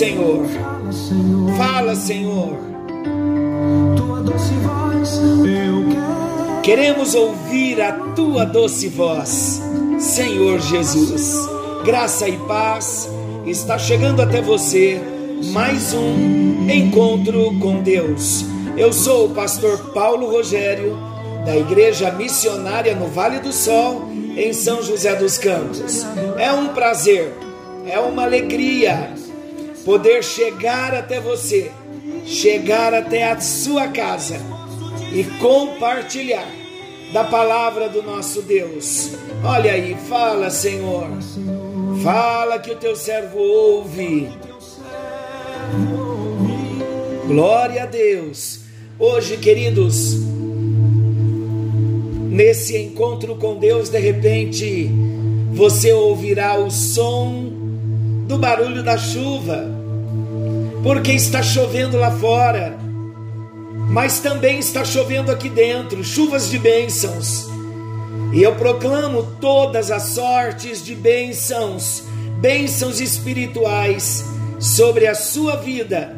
Senhor. 0.00 0.46
Fala, 1.58 1.94
Senhor. 1.94 2.56
Tua 3.98 4.22
doce 4.22 4.54
voz 4.54 5.20
eu 5.44 5.88
quero. 5.90 6.62
Queremos 6.62 7.14
ouvir 7.14 7.82
a 7.82 7.92
tua 8.14 8.46
doce 8.46 8.88
voz, 8.88 9.60
Senhor 9.98 10.58
Jesus. 10.58 11.46
Graça 11.84 12.26
e 12.26 12.38
paz 12.48 13.10
está 13.44 13.76
chegando 13.78 14.22
até 14.22 14.40
você 14.40 14.98
mais 15.52 15.92
um 15.92 16.66
encontro 16.70 17.58
com 17.58 17.82
Deus. 17.82 18.46
Eu 18.78 18.94
sou 18.94 19.26
o 19.26 19.34
pastor 19.34 19.92
Paulo 19.92 20.30
Rogério, 20.30 20.96
da 21.44 21.54
Igreja 21.54 22.10
Missionária 22.10 22.94
no 22.94 23.06
Vale 23.06 23.40
do 23.40 23.52
Sol, 23.52 24.08
em 24.34 24.54
São 24.54 24.82
José 24.82 25.14
dos 25.14 25.36
Campos. 25.36 26.06
É 26.38 26.50
um 26.50 26.68
prazer, 26.68 27.34
é 27.86 27.98
uma 27.98 28.22
alegria 28.22 29.09
poder 29.84 30.22
chegar 30.22 30.94
até 30.94 31.20
você, 31.20 31.70
chegar 32.26 32.94
até 32.94 33.30
a 33.30 33.40
sua 33.40 33.88
casa 33.88 34.36
e 35.12 35.24
compartilhar 35.40 36.48
da 37.12 37.24
palavra 37.24 37.88
do 37.88 38.02
nosso 38.02 38.42
Deus. 38.42 39.12
Olha 39.44 39.72
aí, 39.72 39.96
fala, 40.08 40.50
Senhor. 40.50 41.08
Fala 42.02 42.58
que 42.58 42.70
o 42.70 42.76
teu 42.76 42.94
servo 42.94 43.38
ouve. 43.38 44.28
Glória 47.26 47.82
a 47.82 47.86
Deus. 47.86 48.60
Hoje, 48.98 49.36
queridos, 49.36 50.14
nesse 52.28 52.76
encontro 52.76 53.34
com 53.36 53.56
Deus, 53.56 53.88
de 53.88 53.98
repente, 53.98 54.90
você 55.52 55.92
ouvirá 55.92 56.58
o 56.58 56.70
som 56.70 57.59
do 58.30 58.38
barulho 58.38 58.80
da 58.80 58.96
chuva, 58.96 59.64
porque 60.84 61.10
está 61.10 61.42
chovendo 61.42 61.96
lá 61.96 62.12
fora, 62.12 62.78
mas 63.88 64.20
também 64.20 64.60
está 64.60 64.84
chovendo 64.84 65.32
aqui 65.32 65.48
dentro 65.48 66.04
chuvas 66.04 66.48
de 66.48 66.56
bênçãos. 66.56 67.48
E 68.32 68.40
eu 68.40 68.54
proclamo 68.54 69.24
todas 69.40 69.90
as 69.90 70.10
sortes 70.10 70.80
de 70.80 70.94
bênçãos, 70.94 72.04
bênçãos 72.38 73.00
espirituais 73.00 74.24
sobre 74.60 75.08
a 75.08 75.14
sua 75.16 75.56
vida 75.56 76.16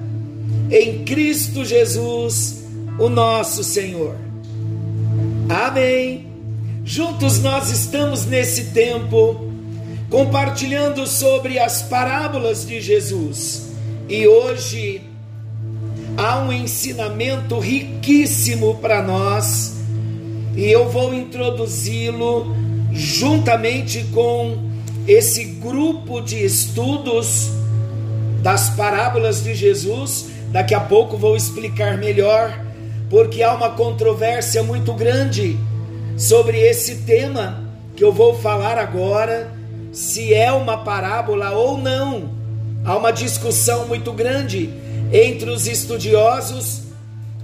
em 0.70 1.04
Cristo 1.04 1.64
Jesus, 1.64 2.62
o 2.98 3.08
nosso 3.08 3.64
Senhor. 3.64 4.16
Amém. 5.48 6.26
Juntos 6.84 7.38
nós 7.38 7.70
estamos 7.70 8.26
nesse 8.26 8.64
tempo 8.64 9.51
compartilhando 10.12 11.04
sobre 11.08 11.58
as 11.58 11.82
parábolas 11.82 12.64
de 12.64 12.80
Jesus. 12.80 13.72
E 14.08 14.28
hoje 14.28 15.02
há 16.16 16.38
um 16.38 16.52
ensinamento 16.52 17.58
riquíssimo 17.58 18.76
para 18.76 19.02
nós, 19.02 19.74
e 20.54 20.70
eu 20.70 20.88
vou 20.88 21.12
introduzi-lo 21.12 22.54
juntamente 22.92 24.04
com 24.12 24.70
esse 25.08 25.44
grupo 25.44 26.20
de 26.20 26.44
estudos 26.44 27.50
das 28.40 28.70
parábolas 28.70 29.42
de 29.42 29.52
Jesus 29.54 30.30
Daqui 30.52 30.74
a 30.74 30.80
pouco 30.80 31.16
vou 31.16 31.34
explicar 31.34 31.96
melhor, 31.96 32.62
porque 33.08 33.42
há 33.42 33.54
uma 33.54 33.70
controvérsia 33.70 34.62
muito 34.62 34.92
grande 34.92 35.58
sobre 36.14 36.58
esse 36.60 36.96
tema 37.06 37.64
que 37.96 38.04
eu 38.04 38.12
vou 38.12 38.34
falar 38.34 38.76
agora, 38.76 39.50
se 39.92 40.34
é 40.34 40.50
uma 40.50 40.78
parábola 40.78 41.52
ou 41.52 41.78
não. 41.78 42.30
Há 42.84 42.96
uma 42.96 43.12
discussão 43.12 43.86
muito 43.86 44.12
grande 44.12 44.70
entre 45.12 45.50
os 45.50 45.68
estudiosos. 45.68 46.82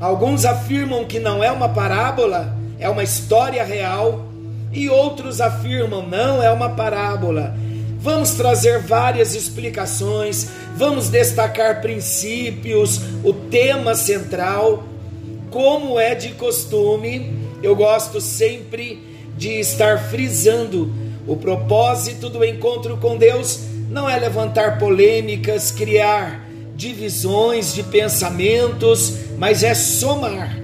Alguns 0.00 0.44
afirmam 0.44 1.04
que 1.04 1.20
não 1.20 1.44
é 1.44 1.52
uma 1.52 1.68
parábola, 1.68 2.56
é 2.78 2.88
uma 2.88 3.04
história 3.04 3.62
real, 3.62 4.26
e 4.72 4.88
outros 4.88 5.40
afirmam 5.40 6.06
não 6.06 6.42
é 6.42 6.50
uma 6.50 6.70
parábola, 6.70 7.54
Vamos 8.00 8.30
trazer 8.30 8.78
várias 8.78 9.34
explicações, 9.34 10.48
vamos 10.76 11.08
destacar 11.08 11.80
princípios, 11.80 13.00
o 13.24 13.32
tema 13.32 13.96
central. 13.96 14.84
Como 15.50 15.98
é 15.98 16.14
de 16.14 16.30
costume, 16.30 17.36
eu 17.60 17.74
gosto 17.74 18.20
sempre 18.20 19.02
de 19.36 19.58
estar 19.58 20.08
frisando 20.10 20.92
o 21.28 21.36
propósito 21.36 22.30
do 22.30 22.42
encontro 22.42 22.96
com 22.96 23.16
Deus 23.16 23.60
não 23.90 24.08
é 24.08 24.18
levantar 24.18 24.78
polêmicas, 24.78 25.70
criar 25.70 26.48
divisões 26.74 27.74
de 27.74 27.82
pensamentos, 27.82 29.14
mas 29.36 29.62
é 29.62 29.74
somar. 29.74 30.58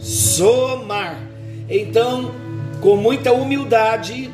Somar. 0.00 1.20
Então, 1.68 2.32
com 2.80 2.96
muita 2.96 3.32
humildade, 3.32 4.30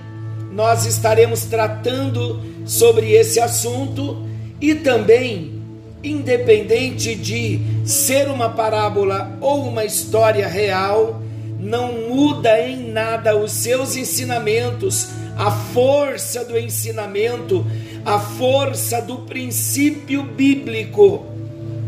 nós 0.52 0.86
estaremos 0.86 1.44
tratando 1.44 2.40
sobre 2.64 3.12
esse 3.12 3.40
assunto 3.40 4.24
e 4.60 4.74
também, 4.74 5.60
independente 6.02 7.14
de 7.14 7.60
ser 7.84 8.28
uma 8.28 8.50
parábola 8.50 9.36
ou 9.40 9.66
uma 9.66 9.84
história 9.84 10.46
real, 10.46 11.20
não 11.58 11.92
muda 11.92 12.60
em 12.60 12.92
nada 12.92 13.36
os 13.36 13.50
seus 13.52 13.96
ensinamentos, 13.96 15.08
a 15.36 15.50
força 15.50 16.44
do 16.44 16.58
ensinamento, 16.58 17.66
a 18.04 18.18
força 18.18 19.00
do 19.00 19.18
princípio 19.18 20.22
bíblico. 20.22 21.26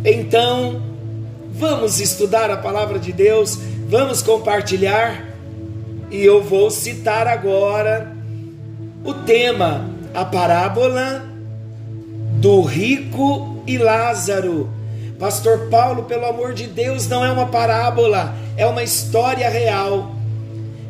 Então, 0.05 0.83
vamos 1.53 2.01
estudar 2.01 2.51
a 2.51 2.57
palavra 2.57 2.99
de 2.99 3.13
Deus, 3.13 3.59
vamos 3.89 4.23
compartilhar, 4.23 5.25
e 6.11 6.25
eu 6.25 6.43
vou 6.43 6.71
citar 6.71 7.27
agora 7.27 8.13
o 9.05 9.13
tema, 9.13 9.89
a 10.15 10.25
parábola 10.25 11.25
do 12.41 12.63
rico 12.63 13.63
e 13.67 13.79
Lázaro. 13.79 14.71
Pastor 15.19 15.69
Paulo, 15.71 16.05
pelo 16.05 16.27
amor 16.27 16.53
de 16.53 16.67
Deus, 16.67 17.09
não 17.09 17.25
é 17.25 17.31
uma 17.33 17.47
parábola, 17.47 18.35
é 18.57 18.67
uma 18.67 18.83
história 18.83 19.49
real. 19.49 20.15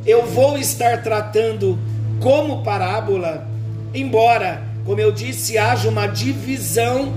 Eu 0.05 0.27
vou 0.27 0.59
estar 0.59 1.03
tratando 1.03 1.79
como 2.21 2.63
parábola, 2.63 3.47
embora, 3.95 4.63
como 4.85 5.01
eu 5.01 5.13
disse, 5.13 5.59
haja 5.59 5.89
uma 5.89 6.07
divisão 6.07 7.13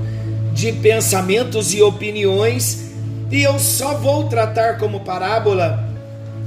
de 0.53 0.71
pensamentos 0.73 1.73
e 1.73 1.81
opiniões, 1.81 2.91
e 3.31 3.43
eu 3.43 3.59
só 3.59 3.95
vou 3.95 4.25
tratar 4.27 4.77
como 4.77 5.01
parábola 5.01 5.87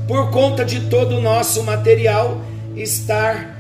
por 0.06 0.30
conta 0.30 0.64
de 0.64 0.80
todo 0.80 1.16
o 1.16 1.20
nosso 1.20 1.62
material 1.62 2.40
estar 2.76 3.56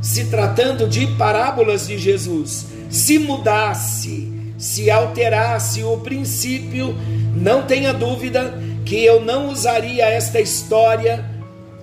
se 0.00 0.26
tratando 0.26 0.86
de 0.86 1.06
parábolas 1.06 1.86
de 1.86 1.98
Jesus, 1.98 2.66
se 2.88 3.18
mudasse, 3.18 4.32
se 4.58 4.90
alterasse 4.90 5.82
o 5.82 5.98
princípio, 5.98 6.94
não 7.34 7.62
tenha 7.62 7.92
dúvida 7.92 8.54
que 8.84 9.04
eu 9.04 9.20
não 9.20 9.48
usaria 9.48 10.06
esta 10.06 10.40
história 10.40 11.24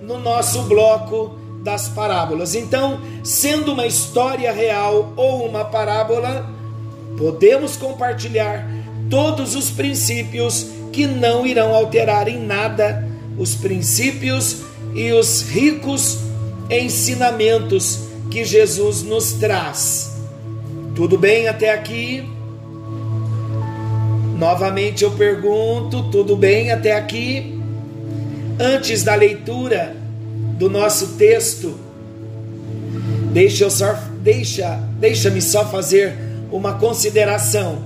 no 0.00 0.18
nosso 0.18 0.62
bloco 0.62 1.38
das 1.64 1.88
parábolas. 1.88 2.54
Então, 2.54 3.00
sendo 3.24 3.72
uma 3.72 3.86
história 3.86 4.52
real 4.52 5.14
ou 5.16 5.48
uma 5.48 5.64
parábola, 5.64 6.48
podemos 7.16 7.74
compartilhar 7.76 8.68
todos 9.08 9.56
os 9.56 9.70
princípios 9.70 10.66
que 10.92 11.06
não 11.06 11.46
irão 11.46 11.74
alterar 11.74 12.28
em 12.28 12.38
nada 12.38 13.08
os 13.38 13.54
princípios 13.54 14.58
e 14.94 15.10
os 15.12 15.42
ricos 15.42 16.18
ensinamentos 16.70 18.00
que 18.30 18.44
Jesus 18.44 19.02
nos 19.02 19.32
traz. 19.32 20.12
Tudo 20.94 21.18
bem 21.18 21.48
até 21.48 21.72
aqui? 21.72 22.28
Novamente 24.38 25.02
eu 25.02 25.10
pergunto, 25.12 26.10
tudo 26.10 26.36
bem 26.36 26.70
até 26.70 26.96
aqui? 26.96 27.58
Antes 28.60 29.02
da 29.02 29.14
leitura 29.14 30.03
do 30.58 30.70
nosso 30.70 31.14
texto, 31.16 31.78
deixa 33.32 33.64
eu 33.64 33.70
só 33.70 33.94
deixa, 34.22 34.76
deixa-me 34.98 35.42
só 35.42 35.64
fazer 35.66 36.16
uma 36.50 36.74
consideração. 36.74 37.82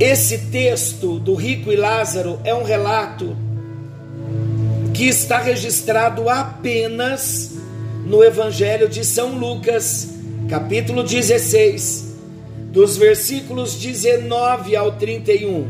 Esse 0.00 0.38
texto 0.50 1.18
do 1.18 1.34
rico 1.34 1.72
e 1.72 1.76
Lázaro 1.76 2.40
é 2.44 2.54
um 2.54 2.62
relato 2.62 3.36
que 4.94 5.04
está 5.04 5.38
registrado 5.38 6.28
apenas 6.28 7.52
no 8.06 8.24
Evangelho 8.24 8.88
de 8.88 9.04
São 9.04 9.38
Lucas, 9.38 10.08
capítulo 10.48 11.02
16, 11.02 12.16
dos 12.72 12.96
versículos 12.96 13.74
19 13.74 14.74
ao 14.74 14.92
31. 14.92 15.66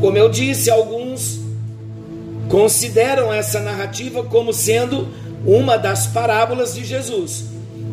Como 0.00 0.16
eu 0.16 0.30
disse, 0.30 0.70
alguns 0.70 0.99
consideram 2.50 3.32
essa 3.32 3.60
narrativa 3.60 4.24
como 4.24 4.52
sendo 4.52 5.08
uma 5.46 5.78
das 5.78 6.08
parábolas 6.08 6.74
de 6.74 6.84
Jesus. 6.84 7.44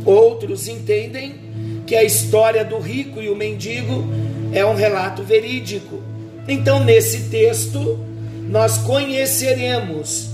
Outros 0.03 0.67
entendem 0.67 1.35
que 1.85 1.95
a 1.95 2.03
história 2.03 2.65
do 2.65 2.79
rico 2.79 3.21
e 3.21 3.29
o 3.29 3.35
mendigo 3.35 4.03
é 4.51 4.65
um 4.65 4.73
relato 4.73 5.21
verídico. 5.21 6.01
Então, 6.47 6.83
nesse 6.83 7.29
texto, 7.29 7.99
nós 8.49 8.79
conheceremos 8.79 10.29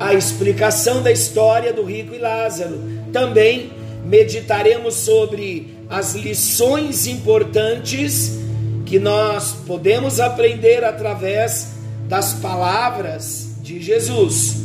a 0.00 0.14
explicação 0.14 1.02
da 1.02 1.12
história 1.12 1.72
do 1.72 1.84
rico 1.84 2.14
e 2.14 2.18
Lázaro. 2.18 2.80
Também 3.12 3.70
meditaremos 4.04 4.94
sobre 4.94 5.76
as 5.88 6.14
lições 6.14 7.06
importantes 7.06 8.38
que 8.86 8.98
nós 8.98 9.52
podemos 9.66 10.18
aprender 10.18 10.82
através 10.82 11.72
das 12.08 12.34
palavras 12.34 13.45
de 13.66 13.82
Jesus. 13.82 14.58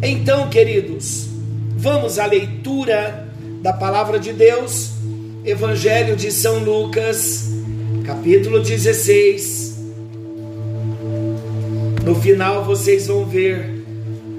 Então, 0.00 0.48
queridos, 0.48 1.26
vamos 1.76 2.16
à 2.16 2.26
leitura 2.26 3.28
da 3.60 3.72
palavra 3.72 4.20
de 4.20 4.32
Deus, 4.32 4.92
Evangelho 5.44 6.14
de 6.14 6.30
São 6.30 6.60
Lucas, 6.60 7.48
capítulo 8.06 8.60
16. 8.60 9.80
No 12.04 12.14
final 12.20 12.64
vocês 12.64 13.08
vão 13.08 13.26
ver 13.26 13.84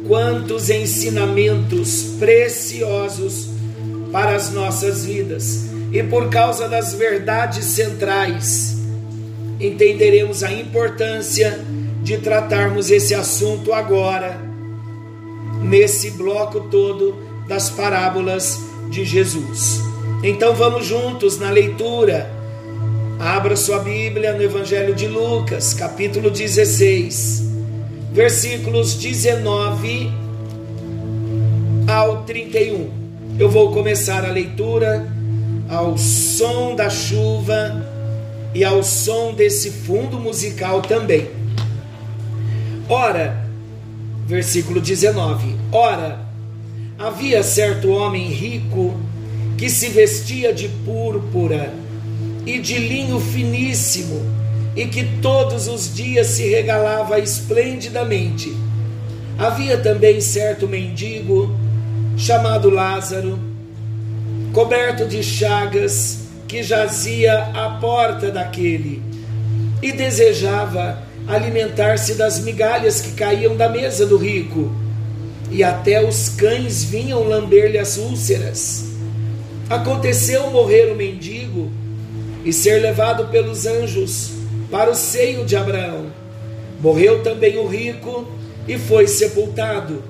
quantos 0.07 0.69
ensinamentos 0.69 2.15
preciosos 2.17 3.49
para 4.09 4.37
as 4.37 4.53
nossas 4.53 5.05
vidas. 5.05 5.65
E 5.91 6.01
por 6.01 6.29
causa 6.29 6.69
das 6.69 6.93
verdades 6.93 7.65
centrais, 7.65 8.77
entenderemos 9.59 10.43
a 10.43 10.53
importância 10.53 11.59
de 12.01 12.17
tratarmos 12.17 12.89
esse 12.89 13.13
assunto 13.13 13.73
agora, 13.73 14.39
nesse 15.61 16.11
bloco 16.11 16.61
todo 16.61 17.15
das 17.47 17.69
parábolas 17.69 18.59
de 18.89 19.05
Jesus. 19.05 19.79
Então 20.23 20.55
vamos 20.55 20.85
juntos 20.85 21.39
na 21.39 21.49
leitura. 21.49 22.29
Abra 23.19 23.55
sua 23.55 23.79
Bíblia 23.79 24.33
no 24.33 24.41
Evangelho 24.41 24.95
de 24.95 25.07
Lucas, 25.07 25.73
capítulo 25.73 26.31
16, 26.31 27.43
versículos 28.11 28.95
19 28.95 30.11
ao 31.87 32.23
31. 32.23 32.89
Eu 33.37 33.49
vou 33.49 33.71
começar 33.71 34.25
a 34.25 34.31
leitura 34.31 35.07
ao 35.69 35.97
som 35.97 36.75
da 36.75 36.89
chuva 36.89 37.85
e 38.53 38.63
ao 38.63 38.83
som 38.83 39.33
desse 39.33 39.69
fundo 39.69 40.19
musical 40.19 40.81
também. 40.81 41.40
Ora, 42.89 43.45
versículo 44.25 44.81
19: 44.81 45.55
Ora, 45.71 46.19
havia 46.97 47.43
certo 47.43 47.89
homem 47.91 48.29
rico 48.29 48.95
que 49.57 49.69
se 49.69 49.89
vestia 49.89 50.53
de 50.53 50.67
púrpura 50.67 51.73
e 52.45 52.59
de 52.59 52.77
linho 52.77 53.19
finíssimo 53.19 54.21
e 54.75 54.85
que 54.87 55.03
todos 55.21 55.67
os 55.67 55.93
dias 55.93 56.27
se 56.27 56.49
regalava 56.49 57.19
esplendidamente. 57.19 58.55
Havia 59.37 59.77
também 59.77 60.21
certo 60.21 60.67
mendigo 60.67 61.53
chamado 62.17 62.69
Lázaro, 62.69 63.39
coberto 64.53 65.05
de 65.05 65.23
chagas 65.23 66.21
que 66.47 66.61
jazia 66.61 67.51
à 67.53 67.77
porta 67.79 68.29
daquele 68.29 69.01
e 69.81 69.91
desejava 69.91 71.10
alimentar-se 71.27 72.15
das 72.15 72.39
migalhas 72.39 73.01
que 73.01 73.11
caíam 73.11 73.55
da 73.55 73.69
mesa 73.69 74.05
do 74.05 74.17
rico, 74.17 74.71
e 75.49 75.63
até 75.63 76.03
os 76.03 76.29
cães 76.29 76.83
vinham 76.83 77.23
lamber-lhe 77.23 77.77
as 77.77 77.97
úlceras. 77.97 78.85
Aconteceu 79.69 80.49
morrer 80.49 80.91
o 80.91 80.95
mendigo 80.95 81.71
e 82.43 82.51
ser 82.51 82.79
levado 82.79 83.27
pelos 83.27 83.65
anjos 83.65 84.31
para 84.69 84.89
o 84.89 84.95
seio 84.95 85.45
de 85.45 85.55
Abraão. 85.55 86.07
Morreu 86.81 87.21
também 87.21 87.57
o 87.57 87.67
rico 87.67 88.27
e 88.67 88.77
foi 88.77 89.07
sepultado. 89.07 90.03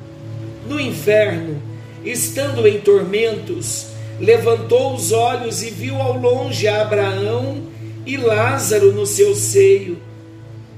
No 0.68 0.80
inferno, 0.80 1.62
estando 2.06 2.68
em 2.68 2.80
tormentos, 2.80 3.88
levantou 4.20 4.94
os 4.94 5.12
olhos 5.12 5.64
e 5.64 5.70
viu 5.70 5.96
ao 5.96 6.18
longe 6.18 6.68
Abraão 6.68 7.64
e 8.06 8.18
Lázaro 8.18 8.92
no 8.92 9.06
seu 9.06 9.36
seio. 9.36 9.98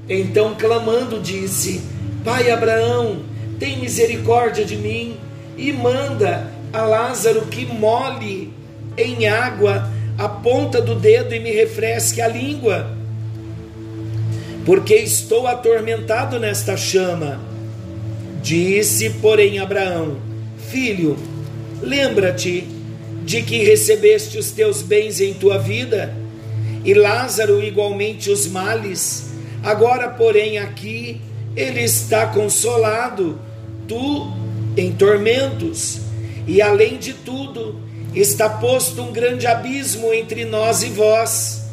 Então, 0.08 0.54
clamando, 0.54 1.20
disse: 1.20 1.80
Pai 2.24 2.50
Abraão, 2.50 3.22
tem 3.58 3.78
misericórdia 3.78 4.64
de 4.64 4.76
mim 4.76 5.16
e 5.56 5.72
manda 5.72 6.50
a 6.72 6.82
Lázaro 6.82 7.42
que 7.42 7.64
molhe 7.64 8.52
em 8.96 9.26
água 9.26 9.90
a 10.18 10.28
ponta 10.28 10.80
do 10.80 10.94
dedo 10.94 11.34
e 11.34 11.40
me 11.40 11.50
refresque 11.50 12.20
a 12.20 12.28
língua, 12.28 12.90
porque 14.64 14.94
estou 14.94 15.46
atormentado 15.46 16.38
nesta 16.38 16.76
chama. 16.76 17.40
Disse, 18.42 19.10
porém, 19.22 19.58
Abraão: 19.58 20.18
Filho, 20.68 21.16
lembra-te 21.80 22.68
de 23.24 23.42
que 23.42 23.64
recebeste 23.64 24.38
os 24.38 24.50
teus 24.50 24.82
bens 24.82 25.20
em 25.20 25.32
tua 25.32 25.58
vida, 25.58 26.14
e 26.84 26.92
Lázaro 26.92 27.62
igualmente 27.62 28.30
os 28.30 28.46
males. 28.46 29.33
Agora, 29.64 30.10
porém, 30.10 30.58
aqui 30.58 31.20
ele 31.56 31.80
está 31.82 32.26
consolado, 32.26 33.38
tu 33.88 34.30
em 34.76 34.92
tormentos, 34.92 36.00
e 36.46 36.60
além 36.60 36.98
de 36.98 37.14
tudo, 37.14 37.80
está 38.14 38.48
posto 38.48 39.00
um 39.00 39.10
grande 39.10 39.46
abismo 39.46 40.12
entre 40.12 40.44
nós 40.44 40.82
e 40.82 40.90
vós, 40.90 41.64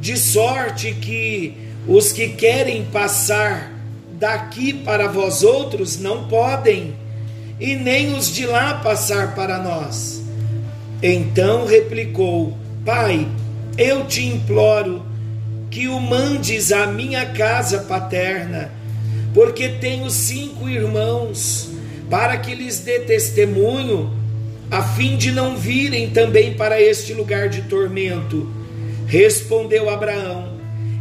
de 0.00 0.16
sorte 0.16 0.92
que 0.92 1.54
os 1.88 2.12
que 2.12 2.28
querem 2.28 2.84
passar 2.84 3.72
daqui 4.12 4.72
para 4.72 5.08
vós 5.08 5.42
outros 5.42 5.98
não 5.98 6.28
podem, 6.28 6.94
e 7.58 7.74
nem 7.74 8.14
os 8.14 8.32
de 8.32 8.46
lá 8.46 8.74
passar 8.74 9.34
para 9.34 9.58
nós. 9.58 10.22
Então 11.02 11.66
replicou: 11.66 12.56
Pai, 12.84 13.26
eu 13.76 14.06
te 14.06 14.24
imploro 14.24 15.04
que 15.74 15.88
o 15.88 15.98
mandes 15.98 16.70
à 16.70 16.86
minha 16.86 17.26
casa 17.26 17.80
paterna, 17.80 18.70
porque 19.34 19.68
tenho 19.68 20.08
cinco 20.08 20.68
irmãos, 20.68 21.68
para 22.08 22.36
que 22.36 22.54
lhes 22.54 22.78
dê 22.78 23.00
testemunho, 23.00 24.08
a 24.70 24.80
fim 24.84 25.16
de 25.16 25.32
não 25.32 25.56
virem 25.56 26.10
também 26.10 26.54
para 26.54 26.80
este 26.80 27.12
lugar 27.12 27.48
de 27.48 27.62
tormento. 27.62 28.48
Respondeu 29.08 29.90
Abraão: 29.90 30.60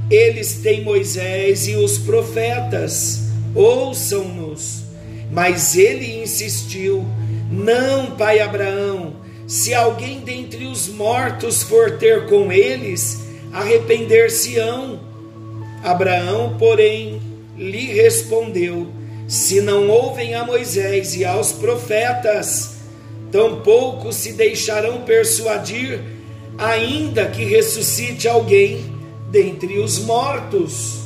Eles 0.09 0.55
têm 0.55 0.83
Moisés 0.83 1.67
e 1.67 1.75
os 1.75 1.99
profetas, 1.99 3.27
ouçam-nos. 3.53 4.85
Mas 5.31 5.77
ele 5.77 6.23
insistiu: 6.23 7.05
Não, 7.51 8.07
pai 8.15 8.39
Abraão 8.39 9.13
se 9.45 9.71
alguém 9.73 10.21
dentre 10.21 10.65
os 10.65 10.87
mortos 10.87 11.61
for 11.61 11.91
ter 11.91 12.25
com 12.25 12.51
eles, 12.51 13.23
arrepender-se-ão. 13.53 14.99
Abraão, 15.83 16.55
porém, 16.57 17.21
lhe 17.57 17.93
respondeu: 17.93 18.87
Se 19.27 19.61
não 19.61 19.89
ouvem 19.89 20.33
a 20.33 20.43
Moisés 20.43 21.15
e 21.15 21.23
aos 21.23 21.51
profetas, 21.51 22.77
tampouco 23.31 24.11
se 24.11 24.33
deixarão 24.33 25.01
persuadir, 25.01 26.01
ainda 26.57 27.27
que 27.27 27.45
ressuscite 27.45 28.27
alguém 28.27 28.83
dentre 29.29 29.79
os 29.79 29.99
mortos. 29.99 31.03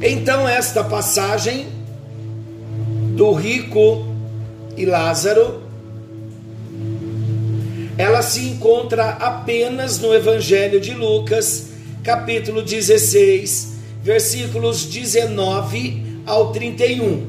Então, 0.00 0.48
esta 0.48 0.84
passagem 0.84 1.66
do 3.16 3.32
rico 3.32 4.06
e 4.76 4.86
Lázaro, 4.86 5.60
ela 7.98 8.22
se 8.22 8.48
encontra 8.48 9.10
apenas 9.10 9.98
no 9.98 10.14
Evangelho 10.14 10.80
de 10.80 10.94
Lucas, 10.94 11.70
capítulo 12.02 12.62
16, 12.62 13.74
versículos 14.02 14.84
19 14.84 16.22
ao 16.24 16.52
31. 16.52 17.26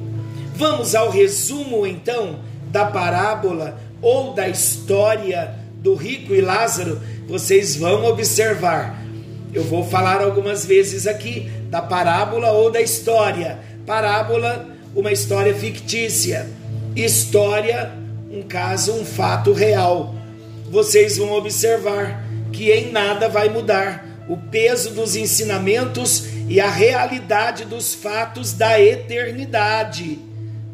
Vamos 0.56 0.96
ao 0.96 1.10
resumo 1.10 1.86
então 1.86 2.40
da 2.72 2.86
parábola 2.86 3.80
ou 4.02 4.34
da 4.34 4.48
história 4.48 5.56
do 5.82 5.96
rico 5.96 6.34
e 6.34 6.40
Lázaro. 6.40 7.02
Vocês 7.28 7.76
vão 7.76 8.06
observar. 8.06 9.04
Eu 9.52 9.64
vou 9.64 9.84
falar 9.84 10.22
algumas 10.22 10.66
vezes 10.66 11.08
aqui 11.08 11.50
da 11.70 11.82
parábola 11.82 12.52
ou 12.52 12.72
da 12.72 12.80
história. 12.80 13.60
Parábola, 13.86 14.68
uma 14.96 15.12
história 15.12 15.54
fictícia 15.54 16.48
história, 16.96 17.92
um 18.32 18.42
caso, 18.44 18.94
um 18.94 19.06
fato 19.06 19.54
real. 19.54 20.16
Vocês 20.70 21.18
vão 21.18 21.32
observar 21.32 22.24
que 22.52 22.72
em 22.72 22.92
nada 22.92 23.28
vai 23.28 23.50
mudar 23.50 24.06
o 24.28 24.38
peso 24.38 24.92
dos 24.92 25.16
ensinamentos 25.16 26.26
e 26.48 26.62
a 26.62 26.70
realidade 26.70 27.66
dos 27.66 27.94
fatos 27.96 28.54
da 28.54 28.80
eternidade. 28.80 30.20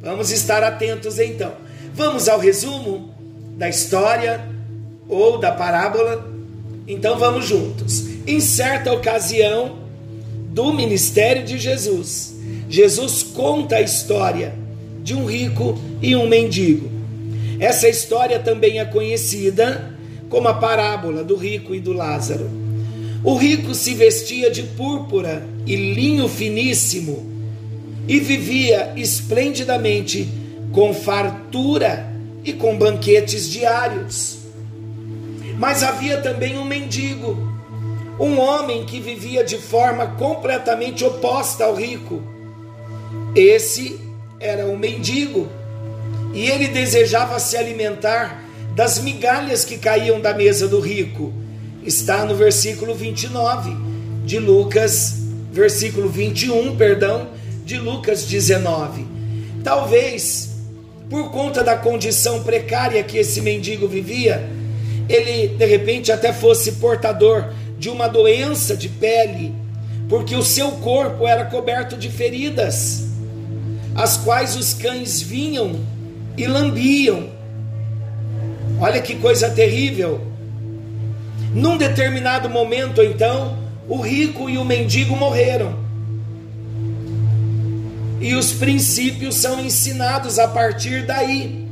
Vamos 0.02 0.32
estar 0.32 0.64
atentos 0.64 1.18
então. 1.18 1.54
Vamos 1.94 2.28
ao 2.28 2.40
resumo 2.40 3.16
da 3.58 3.70
história 3.70 4.46
ou 5.08 5.38
da 5.38 5.52
parábola. 5.52 6.30
Então 6.88 7.18
vamos 7.18 7.46
juntos. 7.46 8.06
Em 8.28 8.40
certa 8.40 8.92
ocasião 8.92 9.78
do 10.50 10.74
ministério 10.74 11.44
de 11.44 11.58
Jesus, 11.58 12.36
Jesus 12.70 13.24
conta 13.24 13.78
a 13.78 13.82
história 13.82 14.54
de 15.04 15.14
um 15.14 15.26
rico 15.26 15.80
e 16.02 16.16
um 16.16 16.28
mendigo. 16.28 16.95
Essa 17.60 17.88
história 17.88 18.40
também 18.40 18.80
é 18.80 18.86
conhecida 18.86 19.94
como 20.30 20.48
a 20.48 20.54
parábola 20.54 21.24
do 21.24 21.36
rico 21.36 21.74
e 21.74 21.80
do 21.80 21.94
Lázaro. 21.94 22.50
O 23.24 23.36
rico 23.36 23.74
se 23.74 23.94
vestia 23.94 24.52
de 24.52 24.64
púrpura 24.64 25.48
e 25.66 25.76
linho 25.76 26.28
finíssimo 26.28 27.26
e 28.08 28.20
vivia 28.20 28.94
esplendidamente 28.96 30.30
com 30.72 30.94
fartura 30.94 32.14
e 32.44 32.54
com 32.54 32.78
banquetes 32.78 33.50
diários. 33.50 34.38
Mas 35.58 35.82
havia 35.82 36.18
também 36.18 36.58
um 36.58 36.66
mendigo, 36.66 37.38
um 38.20 38.40
homem 38.40 38.86
que 38.86 39.00
vivia 39.00 39.44
de 39.44 39.58
forma 39.58 40.08
completamente 40.08 41.04
oposta 41.04 41.66
ao 41.66 41.76
rico. 41.76 42.22
Esse 43.34 44.00
era 44.40 44.66
um 44.66 44.78
mendigo 44.78 45.50
e 46.36 46.50
ele 46.50 46.68
desejava 46.68 47.40
se 47.40 47.56
alimentar 47.56 48.44
das 48.76 49.00
migalhas 49.00 49.64
que 49.64 49.78
caíam 49.78 50.20
da 50.20 50.34
mesa 50.34 50.68
do 50.68 50.82
rico. 50.82 51.34
Está 51.82 52.26
no 52.26 52.36
versículo 52.36 52.94
29 52.94 53.72
de 54.26 54.38
Lucas, 54.38 55.16
versículo 55.50 56.10
21, 56.10 56.76
perdão, 56.76 57.30
de 57.64 57.78
Lucas 57.78 58.26
19. 58.26 59.08
Talvez 59.64 60.50
por 61.10 61.32
conta 61.32 61.64
da 61.64 61.78
condição 61.78 62.44
precária 62.44 63.02
que 63.02 63.18
esse 63.18 63.40
mendigo 63.40 63.88
vivia, 63.88 64.46
ele 65.08 65.48
de 65.48 65.66
repente 65.66 66.12
até 66.12 66.34
fosse 66.34 66.74
portador 66.74 67.54
de 67.80 67.90
uma 67.90 68.10
doença 68.10 68.76
de 68.76 68.90
pele, 68.90 69.56
porque 70.10 70.36
o 70.36 70.44
seu 70.44 70.72
corpo 70.72 71.26
era 71.26 71.46
coberto 71.46 71.96
de 71.96 72.10
feridas, 72.10 73.06
as 73.96 74.18
quais 74.18 74.58
os 74.58 74.74
cães 74.74 75.22
vinham 75.22 75.95
e 76.38 76.48
lambiam. 76.48 77.30
Olha 78.80 79.02
que 79.02 79.16
coisa 79.16 79.50
terrível. 79.50 80.22
Num 81.54 81.78
determinado 81.78 82.50
momento, 82.50 83.02
então, 83.02 83.58
o 83.88 84.02
rico 84.02 84.50
e 84.50 84.58
o 84.58 84.66
mendigo 84.66 85.16
morreram. 85.16 85.86
E 88.20 88.34
os 88.34 88.52
princípios 88.52 89.36
são 89.36 89.60
ensinados 89.60 90.40
a 90.40 90.48
partir 90.48 91.06
daí. 91.06 91.66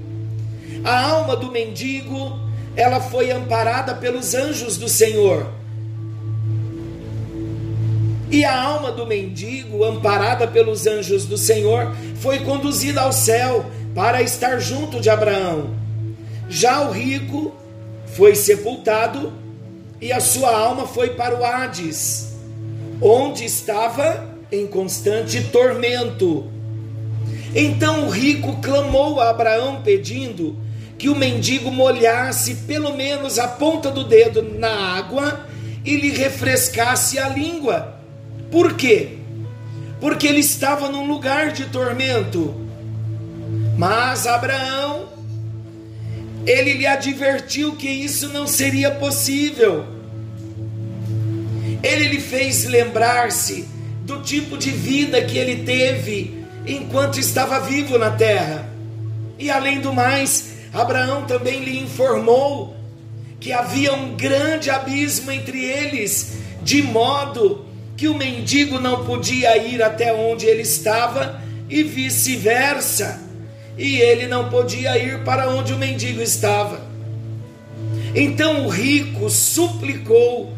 A 0.84 1.02
alma 1.10 1.36
do 1.36 1.52
mendigo, 1.52 2.40
ela 2.76 3.00
foi 3.00 3.32
amparada 3.32 3.96
pelos 3.96 4.34
anjos 4.34 4.78
do 4.78 4.88
Senhor. 4.88 5.48
E 8.30 8.44
a 8.44 8.62
alma 8.62 8.92
do 8.92 9.06
mendigo, 9.06 9.84
amparada 9.84 10.48
pelos 10.48 10.88
anjos 10.88 11.26
do 11.26 11.38
Senhor, 11.38 11.94
foi 12.16 12.40
conduzida 12.40 13.02
ao 13.02 13.12
céu 13.12 13.66
para 13.94 14.22
estar 14.22 14.60
junto 14.60 15.00
de 15.00 15.10
Abraão. 15.10 15.76
Já 16.50 16.82
o 16.82 16.92
rico 16.92 17.54
foi 18.16 18.36
sepultado 18.36 19.34
e 20.02 20.12
a 20.12 20.20
sua 20.20 20.56
alma 20.56 20.88
foi 20.88 21.12
para 21.12 21.40
o 21.40 21.46
Hades, 21.46 22.36
onde 23.02 23.46
estava 23.46 24.30
em 24.52 24.68
constante 24.68 25.42
tormento. 25.46 26.52
Então 27.56 28.08
o 28.08 28.10
rico 28.10 28.58
clamou 28.62 29.20
a 29.20 29.30
Abraão 29.30 29.82
pedindo 29.84 30.56
que 30.98 31.10
o 31.10 31.16
mendigo 31.16 31.72
molhasse 31.72 32.56
pelo 32.68 32.96
menos 32.96 33.38
a 33.38 33.48
ponta 33.48 33.92
do 33.92 34.04
dedo 34.04 34.42
na 34.58 34.98
água 34.98 35.46
e 35.86 35.96
lhe 35.96 36.12
refrescasse 36.12 37.20
a 37.20 37.30
língua. 37.30 38.00
Por 38.52 38.74
quê? 38.74 39.18
Porque 40.00 40.28
ele 40.28 40.40
estava 40.40 40.90
num 40.90 41.08
lugar 41.08 41.52
de 41.52 41.66
tormento. 41.66 42.63
Mas 43.78 44.28
Abraão, 44.28 45.10
ele 46.46 46.74
lhe 46.74 46.86
advertiu 46.86 47.76
que 47.76 47.90
isso 47.90 48.30
não 48.30 48.46
seria 48.46 48.92
possível. 48.92 49.86
Ele 51.82 52.08
lhe 52.08 52.20
fez 52.20 52.66
lembrar-se 52.66 53.68
do 54.06 54.22
tipo 54.22 54.58
de 54.58 54.70
vida 54.70 55.22
que 55.22 55.38
ele 55.38 55.64
teve 55.64 56.44
enquanto 56.66 57.20
estava 57.20 57.60
vivo 57.60 57.98
na 57.98 58.12
terra. 58.12 58.70
E 59.38 59.50
além 59.50 59.82
do 59.82 59.92
mais, 59.94 60.54
Abraão 60.74 61.26
também 61.26 61.64
lhe 61.64 61.80
informou 61.80 62.76
que 63.40 63.52
havia 63.52 63.94
um 63.94 64.16
grande 64.16 64.70
abismo 64.70 65.32
entre 65.32 65.66
eles, 65.66 66.38
de 66.62 66.82
modo 66.82 67.66
que 67.98 68.08
o 68.08 68.14
mendigo 68.14 68.80
não 68.80 69.04
podia 69.06 69.58
ir 69.58 69.84
até 69.84 70.14
onde 70.14 70.46
ele 70.46 70.62
estava 70.62 71.42
e 71.70 71.84
vice-versa, 71.84 73.22
e 73.78 74.00
ele 74.00 74.28
não 74.28 74.50
podia 74.50 74.98
ir 74.98 75.24
para 75.24 75.50
onde 75.50 75.74
o 75.74 75.78
mendigo 75.78 76.22
estava. 76.22 76.82
Então 78.16 78.66
o 78.66 78.70
rico 78.70 79.30
suplicou 79.30 80.54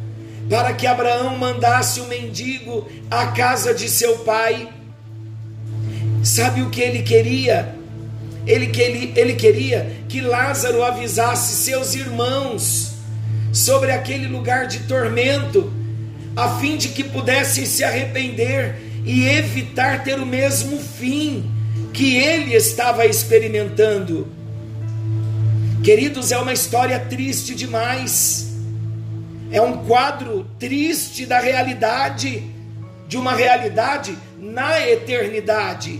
para 0.50 0.74
que 0.74 0.86
Abraão 0.86 1.38
mandasse 1.38 2.00
o 2.02 2.08
mendigo 2.08 2.88
à 3.10 3.28
casa 3.28 3.74
de 3.74 3.90
seu 3.90 4.20
pai. 4.20 4.70
Sabe 6.24 6.62
o 6.62 6.70
que 6.70 6.82
ele 6.82 7.02
queria? 7.04 7.76
Ele, 8.46 8.70
ele, 8.80 9.14
ele 9.16 9.34
queria 9.34 9.92
que 10.08 10.22
Lázaro 10.22 10.84
avisasse 10.84 11.64
seus 11.64 11.96
irmãos 11.96 12.92
sobre 13.52 13.92
aquele 13.92 14.28
lugar 14.28 14.68
de 14.68 14.80
tormento, 14.80 15.72
a 16.36 16.60
fim 16.60 16.78
de 16.78 16.90
que 16.90 17.04
pudessem 17.04 17.66
se 17.66 17.84
arrepender 17.84 18.76
e 19.06 19.28
evitar 19.30 20.04
ter 20.04 20.20
o 20.20 20.26
mesmo 20.26 20.78
fim 20.78 21.50
que 21.94 22.17
ele 22.17 22.55
estava 22.55 23.05
experimentando. 23.05 24.27
Queridos, 25.84 26.32
é 26.32 26.38
uma 26.38 26.53
história 26.53 27.00
triste 27.00 27.53
demais 27.53 28.46
é 29.51 29.62
um 29.62 29.86
quadro 29.86 30.46
triste 30.60 31.25
da 31.25 31.39
realidade, 31.39 32.44
de 33.08 33.17
uma 33.17 33.34
realidade 33.34 34.17
na 34.38 34.86
eternidade. 34.86 36.00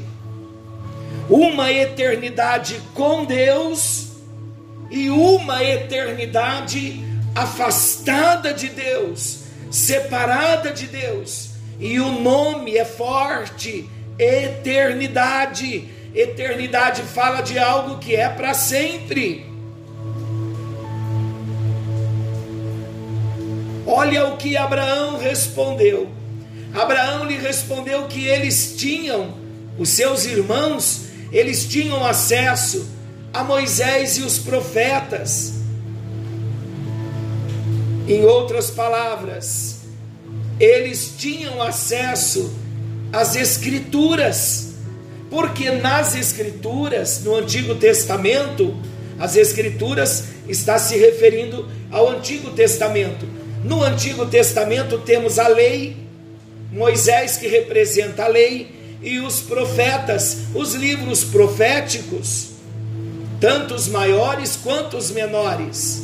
Uma 1.30 1.72
eternidade 1.72 2.82
com 2.94 3.26
Deus 3.26 4.10
e 4.92 5.10
uma 5.10 5.64
eternidade 5.64 7.04
afastada 7.34 8.54
de 8.54 8.70
Deus, 8.70 9.44
separada 9.72 10.72
de 10.72 10.88
Deus. 10.88 11.52
E 11.80 12.00
o 12.00 12.12
nome 12.20 12.78
é 12.78 12.86
forte: 12.86 13.90
eternidade. 14.18 15.90
Eternidade 16.14 17.02
fala 17.02 17.42
de 17.42 17.60
algo 17.60 17.98
que 18.00 18.16
é 18.16 18.30
para 18.30 18.54
sempre. 18.54 19.46
Olha 23.86 24.28
o 24.28 24.38
que 24.38 24.58
Abraão 24.58 25.18
respondeu. 25.18 26.10
Abraão 26.74 27.26
lhe 27.26 27.38
respondeu 27.38 28.08
que 28.08 28.28
eles 28.28 28.76
tinham, 28.78 29.36
os 29.78 29.90
seus 29.90 30.26
irmãos, 30.26 31.06
eles 31.32 31.66
tinham 31.66 32.06
acesso 32.06 32.90
a 33.34 33.44
Moisés 33.44 34.18
e 34.18 34.22
os 34.22 34.40
profetas. 34.40 35.54
Em 38.08 38.24
outras 38.24 38.70
palavras, 38.70 39.82
eles 40.60 41.14
tinham 41.18 41.62
acesso 41.62 42.54
às 43.12 43.36
Escrituras, 43.36 44.76
porque 45.30 45.72
nas 45.72 46.16
Escrituras, 46.16 47.22
no 47.24 47.36
Antigo 47.36 47.76
Testamento, 47.76 48.76
as 49.18 49.36
Escrituras 49.36 50.26
está 50.48 50.78
se 50.78 50.98
referindo 50.98 51.68
ao 51.92 52.10
Antigo 52.10 52.52
Testamento. 52.52 53.26
No 53.64 53.82
Antigo 53.84 54.26
Testamento 54.26 55.00
temos 55.00 55.40
a 55.40 55.48
lei, 55.48 55.98
Moisés 56.72 57.38
que 57.38 57.48
representa 57.48 58.26
a 58.26 58.28
lei, 58.28 58.76
e 59.02 59.20
os 59.20 59.40
profetas, 59.40 60.38
os 60.54 60.74
livros 60.74 61.24
proféticos, 61.24 62.50
tanto 63.40 63.76
os 63.76 63.88
maiores 63.88 64.56
quanto 64.56 64.98
os 64.98 65.12
menores. 65.12 66.04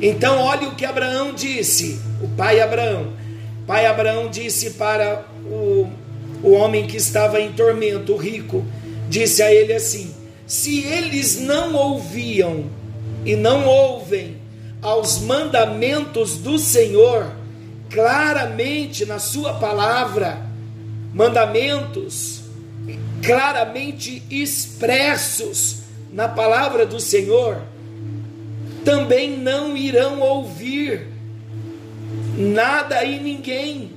Então, 0.00 0.40
olhe 0.40 0.66
o 0.66 0.74
que 0.74 0.86
Abraão 0.86 1.34
disse, 1.34 2.00
o 2.22 2.28
pai 2.28 2.60
Abraão. 2.60 3.12
Pai 3.70 3.86
Abraão 3.86 4.28
disse 4.28 4.70
para 4.70 5.26
o, 5.44 5.88
o 6.42 6.50
homem 6.50 6.88
que 6.88 6.96
estava 6.96 7.40
em 7.40 7.52
tormento, 7.52 8.14
o 8.14 8.16
rico, 8.16 8.66
disse 9.08 9.44
a 9.44 9.54
ele 9.54 9.72
assim: 9.72 10.12
Se 10.44 10.80
eles 10.80 11.40
não 11.40 11.72
ouviam 11.76 12.64
e 13.24 13.36
não 13.36 13.64
ouvem 13.64 14.38
aos 14.82 15.20
mandamentos 15.20 16.36
do 16.36 16.58
Senhor, 16.58 17.30
claramente 17.88 19.06
na 19.06 19.20
Sua 19.20 19.52
palavra, 19.54 20.44
mandamentos 21.14 22.40
claramente 23.24 24.20
expressos 24.28 25.82
na 26.12 26.26
palavra 26.26 26.84
do 26.84 26.98
Senhor. 26.98 27.62
também 28.84 29.30
não 29.30 29.76
irão 29.76 30.18
ouvir 30.18 31.09
nada 32.40 33.04
e 33.04 33.20
ninguém, 33.20 33.92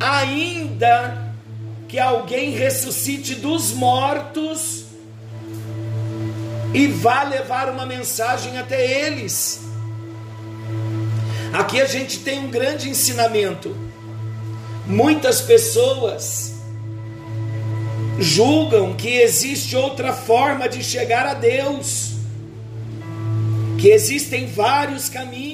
ainda 0.00 1.34
que 1.88 1.98
alguém 1.98 2.50
ressuscite 2.50 3.34
dos 3.34 3.72
mortos 3.72 4.86
e 6.72 6.86
vá 6.86 7.22
levar 7.22 7.68
uma 7.68 7.84
mensagem 7.84 8.58
até 8.58 9.06
eles. 9.06 9.60
Aqui 11.52 11.82
a 11.82 11.86
gente 11.86 12.20
tem 12.20 12.38
um 12.38 12.50
grande 12.50 12.88
ensinamento. 12.88 13.76
Muitas 14.86 15.42
pessoas 15.42 16.54
julgam 18.18 18.94
que 18.94 19.08
existe 19.08 19.76
outra 19.76 20.14
forma 20.14 20.68
de 20.68 20.82
chegar 20.82 21.26
a 21.26 21.34
Deus, 21.34 22.12
que 23.78 23.88
existem 23.88 24.46
vários 24.46 25.10
caminhos, 25.10 25.51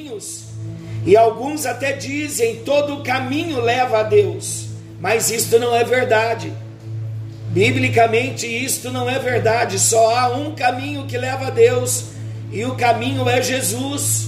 e 1.09 1.17
alguns 1.17 1.65
até 1.65 1.93
dizem 1.93 2.57
todo 2.57 3.03
caminho 3.03 3.63
leva 3.63 4.01
a 4.01 4.03
Deus, 4.03 4.67
mas 5.01 5.31
isto 5.31 5.59
não 5.59 5.75
é 5.75 5.83
verdade. 5.83 6.53
Biblicamente, 7.49 8.47
isto 8.47 8.91
não 8.93 9.09
é 9.09 9.19
verdade, 9.19 9.79
só 9.79 10.15
há 10.15 10.29
um 10.37 10.55
caminho 10.55 11.07
que 11.07 11.17
leva 11.17 11.47
a 11.47 11.51
Deus, 11.51 12.09
e 12.53 12.63
o 12.67 12.75
caminho 12.75 13.27
é 13.27 13.41
Jesus. 13.41 14.27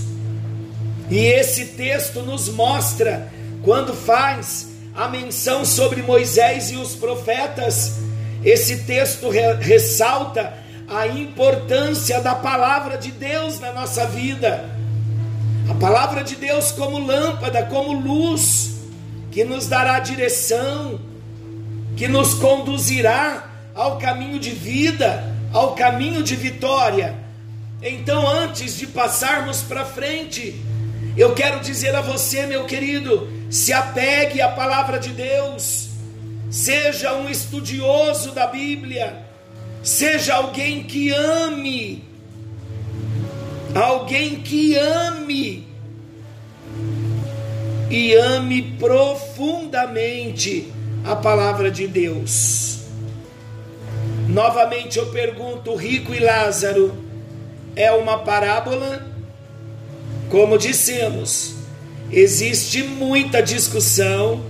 E 1.10 1.18
esse 1.18 1.66
texto 1.66 2.22
nos 2.22 2.48
mostra, 2.48 3.30
quando 3.62 3.92
faz 3.92 4.68
a 4.94 5.06
menção 5.06 5.66
sobre 5.66 6.00
Moisés 6.00 6.70
e 6.70 6.76
os 6.76 6.94
profetas, 6.94 7.98
esse 8.42 8.84
texto 8.84 9.28
re 9.28 9.52
ressalta 9.60 10.54
a 10.88 11.06
importância 11.06 12.22
da 12.22 12.34
palavra 12.34 12.96
de 12.96 13.10
Deus 13.10 13.60
na 13.60 13.70
nossa 13.70 14.06
vida. 14.06 14.79
A 15.70 15.74
palavra 15.74 16.22
de 16.24 16.36
Deus 16.36 16.72
como 16.72 16.98
lâmpada, 16.98 17.64
como 17.66 17.92
luz, 17.92 18.80
que 19.30 19.44
nos 19.44 19.66
dará 19.66 20.00
direção, 20.00 21.00
que 21.96 22.08
nos 22.08 22.34
conduzirá 22.34 23.48
ao 23.74 23.98
caminho 23.98 24.38
de 24.38 24.50
vida, 24.50 25.34
ao 25.52 25.74
caminho 25.74 26.22
de 26.22 26.36
vitória. 26.36 27.14
Então, 27.82 28.28
antes 28.28 28.76
de 28.76 28.86
passarmos 28.86 29.62
para 29.62 29.84
frente, 29.84 30.60
eu 31.16 31.34
quero 31.34 31.60
dizer 31.60 31.94
a 31.94 32.00
você, 32.00 32.46
meu 32.46 32.66
querido, 32.66 33.30
se 33.48 33.72
apegue 33.72 34.42
à 34.42 34.48
palavra 34.48 34.98
de 34.98 35.10
Deus 35.10 35.90
seja 36.50 37.14
um 37.14 37.30
estudioso 37.30 38.32
da 38.32 38.48
Bíblia, 38.48 39.24
seja 39.82 40.34
alguém 40.34 40.82
que 40.82 41.10
ame, 41.10 42.04
alguém 43.74 44.40
que 44.40 44.76
ame 44.76 45.68
e 47.90 48.14
ame 48.14 48.62
profundamente 48.78 50.72
a 51.04 51.16
palavra 51.16 51.70
de 51.70 51.86
Deus. 51.86 52.80
Novamente 54.28 54.98
eu 54.98 55.06
pergunto: 55.06 55.74
rico 55.74 56.14
e 56.14 56.18
Lázaro 56.18 56.94
é 57.74 57.90
uma 57.92 58.18
parábola? 58.18 59.06
Como 60.28 60.56
dissemos, 60.56 61.54
existe 62.12 62.82
muita 62.84 63.42
discussão 63.42 64.44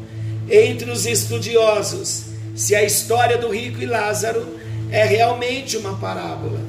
entre 0.51 0.91
os 0.91 1.07
estudiosos 1.07 2.31
se 2.55 2.75
a 2.75 2.83
história 2.83 3.39
do 3.39 3.49
rico 3.49 3.81
e 3.81 3.87
Lázaro 3.87 4.47
é 4.91 5.05
realmente 5.05 5.79
uma 5.79 5.97
parábola. 5.97 6.61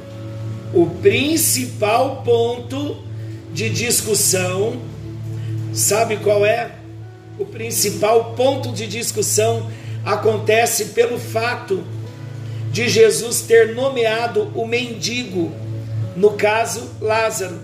O 0.74 0.86
principal 1.02 2.22
ponto 2.24 2.98
de 3.54 3.70
discussão, 3.70 4.82
sabe 5.74 6.18
qual 6.18 6.46
é? 6.46 6.72
O 7.38 7.46
principal 7.46 8.34
ponto 8.36 8.72
de 8.72 8.88
discussão 8.88 9.70
acontece 10.06 10.86
pelo 10.86 11.18
fato 11.18 11.84
de 12.72 12.88
Jesus 12.88 13.42
ter 13.42 13.76
nomeado 13.76 14.52
o 14.56 14.66
mendigo, 14.66 15.52
no 16.16 16.32
caso 16.32 16.90
Lázaro. 17.02 17.60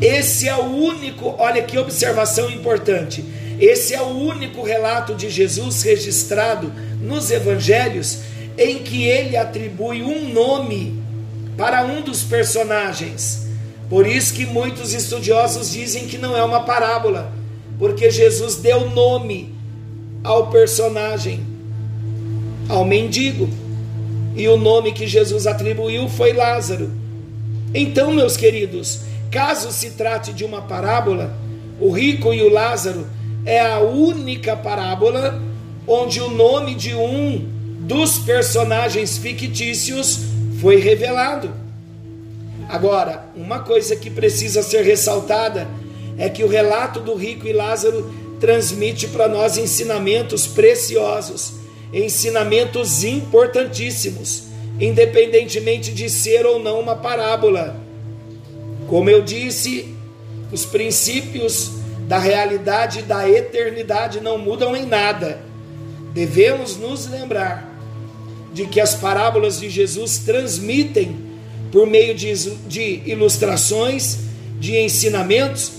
Esse 0.00 0.48
é 0.48 0.54
o 0.54 0.64
único, 0.64 1.34
olha 1.38 1.62
que 1.62 1.78
observação 1.78 2.50
importante 2.50 3.24
esse 3.60 3.94
é 3.94 4.02
o 4.02 4.08
único 4.08 4.62
relato 4.62 5.14
de 5.14 5.30
Jesus 5.30 5.82
registrado 5.82 6.72
nos 7.00 7.30
evangelhos 7.30 8.18
em 8.58 8.78
que 8.78 9.04
ele 9.04 9.36
atribui 9.36 10.02
um 10.02 10.28
nome 10.32 11.02
para 11.56 11.84
um 11.84 12.02
dos 12.02 12.22
personagens. 12.22 13.46
Por 13.88 14.06
isso 14.06 14.34
que 14.34 14.46
muitos 14.46 14.92
estudiosos 14.92 15.70
dizem 15.70 16.06
que 16.06 16.18
não 16.18 16.36
é 16.36 16.42
uma 16.42 16.64
parábola, 16.64 17.32
porque 17.78 18.10
Jesus 18.10 18.56
deu 18.56 18.90
nome 18.90 19.54
ao 20.22 20.48
personagem, 20.48 21.44
ao 22.68 22.84
mendigo. 22.84 23.48
E 24.34 24.48
o 24.48 24.56
nome 24.56 24.92
que 24.92 25.06
Jesus 25.06 25.46
atribuiu 25.46 26.08
foi 26.08 26.32
Lázaro. 26.32 26.90
Então, 27.72 28.12
meus 28.12 28.36
queridos, 28.36 29.00
caso 29.30 29.70
se 29.70 29.90
trate 29.90 30.32
de 30.32 30.44
uma 30.44 30.62
parábola, 30.62 31.36
o 31.80 31.90
rico 31.90 32.32
e 32.32 32.42
o 32.42 32.48
Lázaro 32.48 33.06
é 33.44 33.60
a 33.60 33.78
única 33.80 34.56
parábola 34.56 35.40
onde 35.86 36.20
o 36.20 36.30
nome 36.30 36.74
de 36.74 36.94
um 36.94 37.46
dos 37.80 38.18
personagens 38.18 39.18
fictícios 39.18 40.33
foi 40.60 40.76
revelado. 40.76 41.50
Agora, 42.68 43.26
uma 43.36 43.60
coisa 43.60 43.94
que 43.96 44.10
precisa 44.10 44.62
ser 44.62 44.82
ressaltada 44.82 45.68
é 46.16 46.28
que 46.28 46.44
o 46.44 46.48
relato 46.48 47.00
do 47.00 47.14
rico 47.14 47.46
e 47.46 47.52
Lázaro 47.52 48.12
transmite 48.40 49.08
para 49.08 49.28
nós 49.28 49.56
ensinamentos 49.56 50.46
preciosos, 50.46 51.54
ensinamentos 51.92 53.04
importantíssimos, 53.04 54.44
independentemente 54.80 55.92
de 55.92 56.08
ser 56.08 56.46
ou 56.46 56.58
não 56.58 56.80
uma 56.80 56.96
parábola. 56.96 57.76
Como 58.88 59.08
eu 59.08 59.22
disse, 59.22 59.94
os 60.52 60.64
princípios 60.64 61.72
da 62.06 62.18
realidade 62.18 63.02
da 63.02 63.28
eternidade 63.28 64.20
não 64.20 64.36
mudam 64.36 64.76
em 64.76 64.86
nada. 64.86 65.40
Devemos 66.12 66.76
nos 66.76 67.06
lembrar 67.06 67.73
de 68.54 68.66
que 68.66 68.80
as 68.80 68.94
parábolas 68.94 69.60
de 69.60 69.68
Jesus 69.68 70.18
transmitem, 70.18 71.16
por 71.70 71.86
meio 71.86 72.14
de, 72.14 72.32
de 72.66 73.02
ilustrações, 73.04 74.18
de 74.58 74.78
ensinamentos 74.78 75.72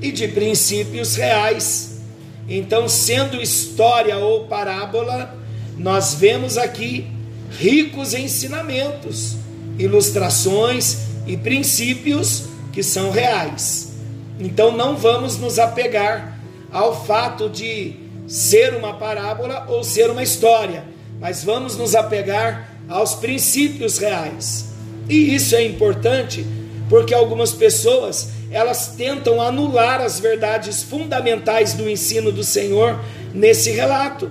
e 0.00 0.10
de 0.10 0.26
princípios 0.26 1.14
reais. 1.14 2.00
Então, 2.48 2.88
sendo 2.88 3.40
história 3.40 4.16
ou 4.16 4.46
parábola, 4.46 5.38
nós 5.76 6.14
vemos 6.14 6.58
aqui 6.58 7.06
ricos 7.50 8.14
ensinamentos, 8.14 9.36
ilustrações 9.78 10.98
e 11.26 11.36
princípios 11.36 12.44
que 12.72 12.82
são 12.82 13.10
reais. 13.10 13.92
Então 14.40 14.76
não 14.76 14.96
vamos 14.96 15.38
nos 15.38 15.58
apegar 15.58 16.38
ao 16.72 17.04
fato 17.04 17.48
de 17.48 17.94
ser 18.26 18.74
uma 18.74 18.94
parábola 18.94 19.66
ou 19.68 19.84
ser 19.84 20.10
uma 20.10 20.22
história, 20.22 20.84
mas 21.22 21.44
vamos 21.44 21.76
nos 21.76 21.94
apegar 21.94 22.68
aos 22.88 23.14
princípios 23.14 23.96
reais. 23.96 24.72
E 25.08 25.32
isso 25.32 25.54
é 25.54 25.62
importante 25.62 26.44
porque 26.90 27.14
algumas 27.14 27.52
pessoas 27.52 28.30
elas 28.50 28.88
tentam 28.88 29.40
anular 29.40 30.00
as 30.00 30.18
verdades 30.18 30.82
fundamentais 30.82 31.74
do 31.74 31.88
ensino 31.88 32.32
do 32.32 32.42
Senhor 32.42 32.98
nesse 33.32 33.70
relato. 33.70 34.30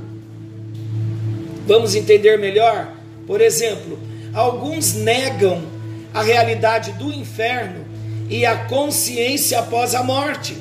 Vamos 1.65 1.95
entender 1.95 2.37
melhor? 2.37 2.93
Por 3.25 3.39
exemplo, 3.39 3.97
alguns 4.33 4.93
negam 4.93 5.63
a 6.13 6.21
realidade 6.21 6.91
do 6.91 7.09
inferno 7.09 7.85
e 8.29 8.45
a 8.45 8.65
consciência 8.65 9.59
após 9.59 9.95
a 9.95 10.03
morte. 10.03 10.57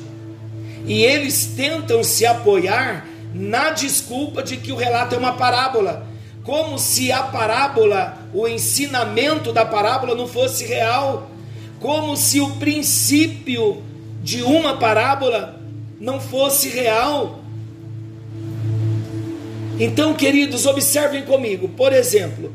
E 0.87 1.03
eles 1.03 1.45
tentam 1.57 2.05
se 2.05 2.25
apoiar 2.25 3.05
na 3.35 3.71
desculpa 3.71 4.45
de 4.45 4.57
que 4.57 4.71
o 4.71 4.77
relato 4.77 5.17
é 5.17 5.19
uma 5.19 5.33
parábola, 5.33 6.09
como 6.51 6.81
se 6.81 7.13
a 7.13 7.23
parábola, 7.23 8.19
o 8.35 8.49
ensinamento 8.49 9.53
da 9.53 9.65
parábola 9.65 10.17
não 10.17 10.27
fosse 10.27 10.65
real, 10.65 11.31
como 11.79 12.17
se 12.17 12.41
o 12.41 12.57
princípio 12.57 13.85
de 14.21 14.43
uma 14.43 14.77
parábola 14.77 15.61
não 16.01 16.19
fosse 16.19 16.69
real. 16.69 17.39
Então, 19.79 20.13
queridos, 20.13 20.67
observem 20.67 21.23
comigo, 21.23 21.69
por 21.69 21.93
exemplo, 21.93 22.53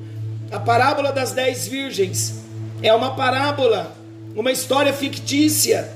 a 0.51 0.59
parábola 0.59 1.13
das 1.13 1.31
dez 1.31 1.65
virgens 1.65 2.43
é 2.83 2.93
uma 2.93 3.15
parábola 3.15 3.95
uma 4.35 4.51
história 4.51 4.91
fictícia, 4.91 5.89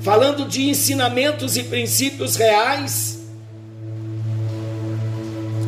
falando 0.00 0.48
de 0.48 0.70
ensinamentos 0.70 1.58
e 1.58 1.64
princípios 1.64 2.34
reais. 2.34 3.20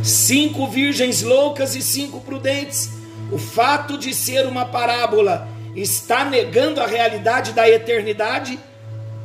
Cinco 0.05 0.67
virgens 0.67 1.23
loucas 1.23 1.75
e 1.75 1.81
cinco 1.81 2.21
prudentes. 2.21 2.91
O 3.33 3.39
fato 3.39 3.97
de 3.97 4.13
ser 4.13 4.47
uma 4.47 4.67
parábola 4.67 5.49
está 5.75 6.27
negando 6.27 6.79
a 6.79 6.87
realidade 6.87 7.53
da 7.53 7.67
eternidade 7.67 8.59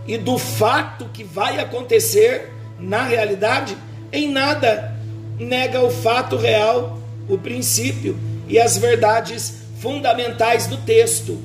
e 0.08 0.18
do 0.18 0.38
fato 0.38 1.10
que 1.12 1.22
vai 1.22 1.60
acontecer 1.60 2.50
na 2.80 3.04
realidade? 3.04 3.76
Em 4.10 4.32
nada 4.32 4.96
nega 5.38 5.82
o 5.82 5.92
fato 5.92 6.38
real, 6.38 6.98
o 7.28 7.38
princípio 7.38 8.18
e 8.48 8.58
as 8.58 8.78
verdades 8.78 9.56
fundamentais 9.82 10.66
do 10.66 10.78
texto. 10.78 11.38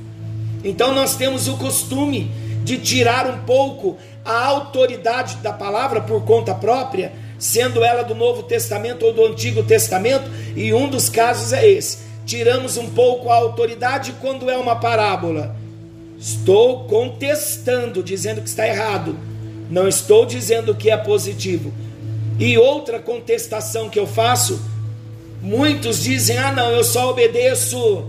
Então 0.62 0.94
nós 0.94 1.16
temos 1.16 1.48
o 1.48 1.56
costume 1.56 2.30
de 2.62 2.78
tirar 2.78 3.26
um 3.26 3.38
pouco 3.38 3.98
a 4.24 4.44
autoridade 4.46 5.38
da 5.38 5.52
palavra 5.52 6.00
por 6.00 6.22
conta 6.22 6.54
própria, 6.54 7.23
sendo 7.38 7.84
ela 7.84 8.02
do 8.02 8.14
Novo 8.14 8.42
Testamento 8.42 9.04
ou 9.04 9.12
do 9.12 9.24
Antigo 9.24 9.62
Testamento, 9.62 10.30
e 10.56 10.72
um 10.72 10.88
dos 10.88 11.08
casos 11.08 11.52
é 11.52 11.68
esse. 11.68 11.98
Tiramos 12.24 12.76
um 12.76 12.88
pouco 12.88 13.30
a 13.30 13.36
autoridade 13.36 14.14
quando 14.20 14.48
é 14.50 14.56
uma 14.56 14.76
parábola. 14.76 15.54
Estou 16.18 16.84
contestando, 16.84 18.02
dizendo 18.02 18.40
que 18.40 18.48
está 18.48 18.66
errado. 18.66 19.16
Não 19.70 19.86
estou 19.86 20.24
dizendo 20.24 20.74
que 20.74 20.90
é 20.90 20.96
positivo. 20.96 21.72
E 22.38 22.56
outra 22.56 22.98
contestação 22.98 23.88
que 23.88 23.98
eu 23.98 24.06
faço, 24.06 24.60
muitos 25.42 26.02
dizem: 26.02 26.38
"Ah, 26.38 26.50
não, 26.50 26.70
eu 26.70 26.82
só 26.82 27.10
obedeço 27.10 28.04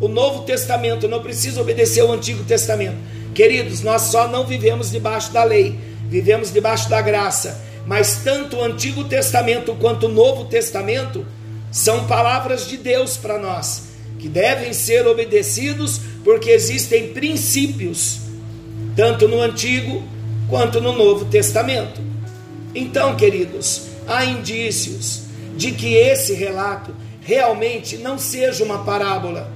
o 0.00 0.08
Novo 0.08 0.44
Testamento, 0.44 1.06
não 1.06 1.20
preciso 1.22 1.60
obedecer 1.60 2.02
o 2.02 2.12
Antigo 2.12 2.44
Testamento". 2.44 2.96
Queridos, 3.34 3.82
nós 3.82 4.02
só 4.02 4.26
não 4.26 4.46
vivemos 4.46 4.90
debaixo 4.90 5.32
da 5.32 5.44
lei, 5.44 5.78
vivemos 6.08 6.52
debaixo 6.52 6.88
da 6.88 7.00
graça. 7.00 7.60
Mas 7.86 8.20
tanto 8.22 8.56
o 8.56 8.64
Antigo 8.64 9.04
Testamento 9.04 9.74
quanto 9.74 10.06
o 10.06 10.12
Novo 10.12 10.44
Testamento 10.44 11.26
são 11.70 12.06
palavras 12.06 12.66
de 12.66 12.76
Deus 12.76 13.16
para 13.16 13.38
nós, 13.38 13.84
que 14.18 14.28
devem 14.28 14.72
ser 14.72 15.06
obedecidos 15.06 16.00
porque 16.24 16.50
existem 16.50 17.12
princípios, 17.12 18.20
tanto 18.94 19.26
no 19.28 19.40
Antigo 19.40 20.02
quanto 20.48 20.80
no 20.80 20.92
Novo 20.92 21.24
Testamento. 21.26 22.00
Então, 22.74 23.16
queridos, 23.16 23.82
há 24.06 24.24
indícios 24.24 25.22
de 25.56 25.72
que 25.72 25.94
esse 25.94 26.34
relato 26.34 26.94
realmente 27.20 27.96
não 27.96 28.18
seja 28.18 28.64
uma 28.64 28.84
parábola, 28.84 29.52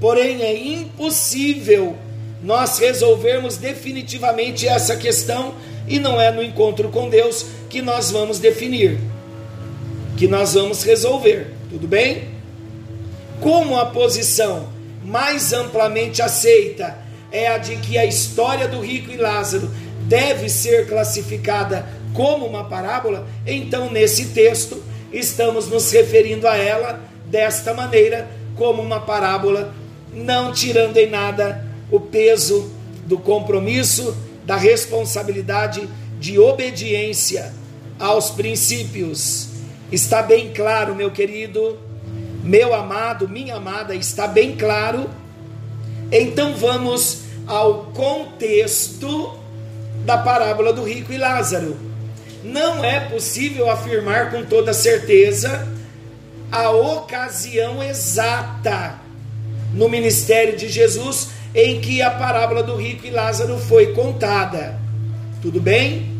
porém 0.00 0.42
é 0.42 0.56
impossível 0.56 1.96
nós 2.42 2.78
resolvermos 2.78 3.56
definitivamente 3.58 4.66
essa 4.66 4.96
questão 4.96 5.54
e 5.90 5.98
não 5.98 6.20
é 6.20 6.30
no 6.30 6.40
encontro 6.40 6.88
com 6.88 7.08
Deus 7.08 7.46
que 7.68 7.82
nós 7.82 8.12
vamos 8.12 8.38
definir, 8.38 8.96
que 10.16 10.28
nós 10.28 10.54
vamos 10.54 10.84
resolver, 10.84 11.52
tudo 11.68 11.88
bem? 11.88 12.28
Como 13.40 13.76
a 13.76 13.86
posição 13.86 14.68
mais 15.04 15.52
amplamente 15.52 16.22
aceita 16.22 16.96
é 17.32 17.48
a 17.48 17.58
de 17.58 17.76
que 17.76 17.98
a 17.98 18.06
história 18.06 18.68
do 18.68 18.80
rico 18.80 19.10
e 19.10 19.16
Lázaro 19.16 19.68
deve 20.02 20.48
ser 20.48 20.86
classificada 20.86 21.86
como 22.14 22.46
uma 22.46 22.64
parábola, 22.64 23.26
então 23.44 23.90
nesse 23.90 24.26
texto 24.26 24.80
estamos 25.12 25.68
nos 25.68 25.90
referindo 25.90 26.46
a 26.46 26.56
ela 26.56 27.00
desta 27.26 27.74
maneira, 27.74 28.28
como 28.54 28.80
uma 28.80 29.00
parábola, 29.00 29.74
não 30.12 30.52
tirando 30.52 30.96
em 30.98 31.10
nada 31.10 31.64
o 31.90 31.98
peso 31.98 32.70
do 33.06 33.18
compromisso, 33.18 34.16
da 34.50 34.56
responsabilidade 34.56 35.88
de 36.18 36.36
obediência 36.36 37.52
aos 38.00 38.30
princípios. 38.30 39.46
Está 39.92 40.22
bem 40.22 40.52
claro, 40.52 40.92
meu 40.92 41.12
querido, 41.12 41.78
meu 42.42 42.74
amado, 42.74 43.28
minha 43.28 43.54
amada, 43.54 43.94
está 43.94 44.26
bem 44.26 44.56
claro. 44.56 45.08
Então 46.10 46.56
vamos 46.56 47.20
ao 47.46 47.92
contexto 47.94 49.38
da 50.04 50.18
parábola 50.18 50.72
do 50.72 50.82
rico 50.82 51.12
e 51.12 51.16
Lázaro. 51.16 51.76
Não 52.42 52.84
é 52.84 52.98
possível 53.08 53.70
afirmar 53.70 54.32
com 54.32 54.44
toda 54.44 54.74
certeza 54.74 55.64
a 56.50 56.70
ocasião 56.70 57.80
exata 57.80 58.98
no 59.72 59.88
ministério 59.88 60.56
de 60.56 60.68
Jesus 60.68 61.30
em 61.54 61.80
que 61.80 62.00
a 62.02 62.10
parábola 62.10 62.62
do 62.62 62.76
rico 62.76 63.06
e 63.06 63.10
Lázaro 63.10 63.58
foi 63.58 63.92
contada. 63.92 64.78
Tudo 65.42 65.60
bem? 65.60 66.10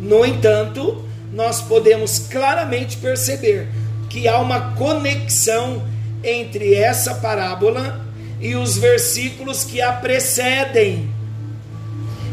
No 0.00 0.24
entanto, 0.24 1.04
nós 1.32 1.60
podemos 1.60 2.18
claramente 2.18 2.96
perceber 2.96 3.68
que 4.08 4.26
há 4.26 4.38
uma 4.38 4.72
conexão 4.72 5.82
entre 6.22 6.74
essa 6.74 7.14
parábola 7.14 8.04
e 8.40 8.56
os 8.56 8.76
versículos 8.76 9.64
que 9.64 9.80
a 9.80 9.92
precedem, 9.92 11.08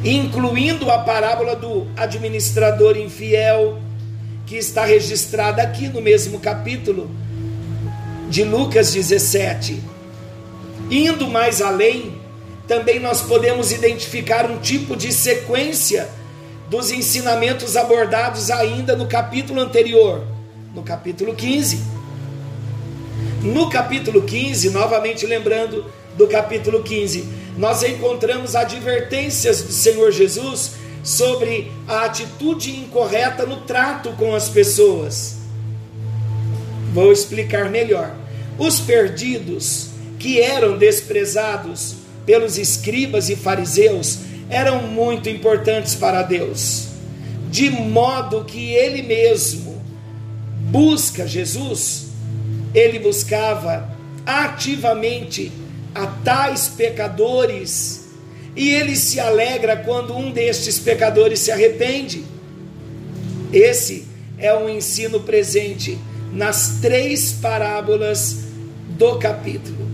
incluindo 0.03 0.89
a 0.89 0.99
parábola 0.99 1.55
do 1.55 1.87
administrador 1.95 2.97
infiel, 2.97 3.79
que 4.45 4.55
está 4.55 4.85
registrada 4.85 5.61
aqui 5.61 5.89
no 5.89 6.01
mesmo 6.01 6.39
capítulo 6.39 7.11
de 8.29 8.43
Lucas 8.43 8.93
17. 8.93 9.96
Indo 10.89 11.27
mais 11.27 11.61
além, 11.61 12.19
também 12.67 12.99
nós 12.99 13.21
podemos 13.21 13.71
identificar 13.71 14.49
um 14.49 14.57
tipo 14.59 14.95
de 14.95 15.11
sequência 15.11 16.09
dos 16.69 16.91
ensinamentos 16.91 17.77
abordados 17.77 18.51
ainda 18.51 18.95
no 18.95 19.07
capítulo 19.07 19.61
anterior, 19.61 20.23
no 20.73 20.83
capítulo 20.83 21.33
15. 21.33 21.81
No 23.41 23.69
capítulo 23.69 24.23
15, 24.23 24.69
novamente 24.69 25.25
lembrando 25.25 25.85
do 26.17 26.27
capítulo 26.27 26.83
15, 26.83 27.27
nós 27.57 27.83
encontramos 27.83 28.55
advertências 28.55 29.61
do 29.61 29.71
Senhor 29.71 30.11
Jesus 30.11 30.73
sobre 31.03 31.71
a 31.87 32.05
atitude 32.05 32.71
incorreta 32.77 33.45
no 33.45 33.57
trato 33.57 34.11
com 34.13 34.35
as 34.35 34.49
pessoas. 34.49 35.37
Vou 36.93 37.11
explicar 37.11 37.69
melhor. 37.69 38.13
Os 38.57 38.79
perdidos 38.79 39.86
que 40.19 40.41
eram 40.41 40.77
desprezados 40.77 41.95
pelos 42.25 42.57
escribas 42.57 43.29
e 43.29 43.35
fariseus 43.35 44.19
eram 44.49 44.83
muito 44.83 45.29
importantes 45.29 45.95
para 45.95 46.23
Deus, 46.23 46.87
de 47.49 47.69
modo 47.69 48.45
que 48.45 48.73
ele 48.73 49.01
mesmo 49.01 49.81
busca 50.69 51.27
Jesus, 51.27 52.07
ele 52.73 52.99
buscava 52.99 53.89
ativamente 54.25 55.51
a 55.95 56.07
tais 56.07 56.67
pecadores 56.67 58.07
e 58.55 58.69
ele 58.69 58.95
se 58.95 59.19
alegra 59.19 59.77
quando 59.77 60.15
um 60.15 60.31
destes 60.31 60.79
pecadores 60.79 61.39
se 61.39 61.51
arrepende. 61.51 62.23
Esse 63.53 64.05
é 64.37 64.53
um 64.53 64.67
ensino 64.67 65.21
presente 65.21 65.97
nas 66.33 66.79
três 66.81 67.31
parábolas 67.31 68.39
do 68.97 69.17
capítulo 69.17 69.86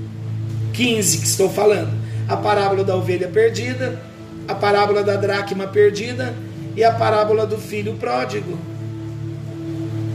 15 0.74 1.20
que 1.20 1.26
estou 1.26 1.50
falando 1.50 2.04
a 2.28 2.38
parábola 2.38 2.84
da 2.84 2.96
ovelha 2.96 3.28
perdida, 3.28 4.02
a 4.48 4.56
parábola 4.56 5.04
da 5.04 5.16
dracma 5.16 5.68
perdida 5.68 6.34
e 6.76 6.84
a 6.84 6.92
parábola 6.92 7.46
do 7.46 7.58
filho 7.58 7.94
pródigo. 7.96 8.58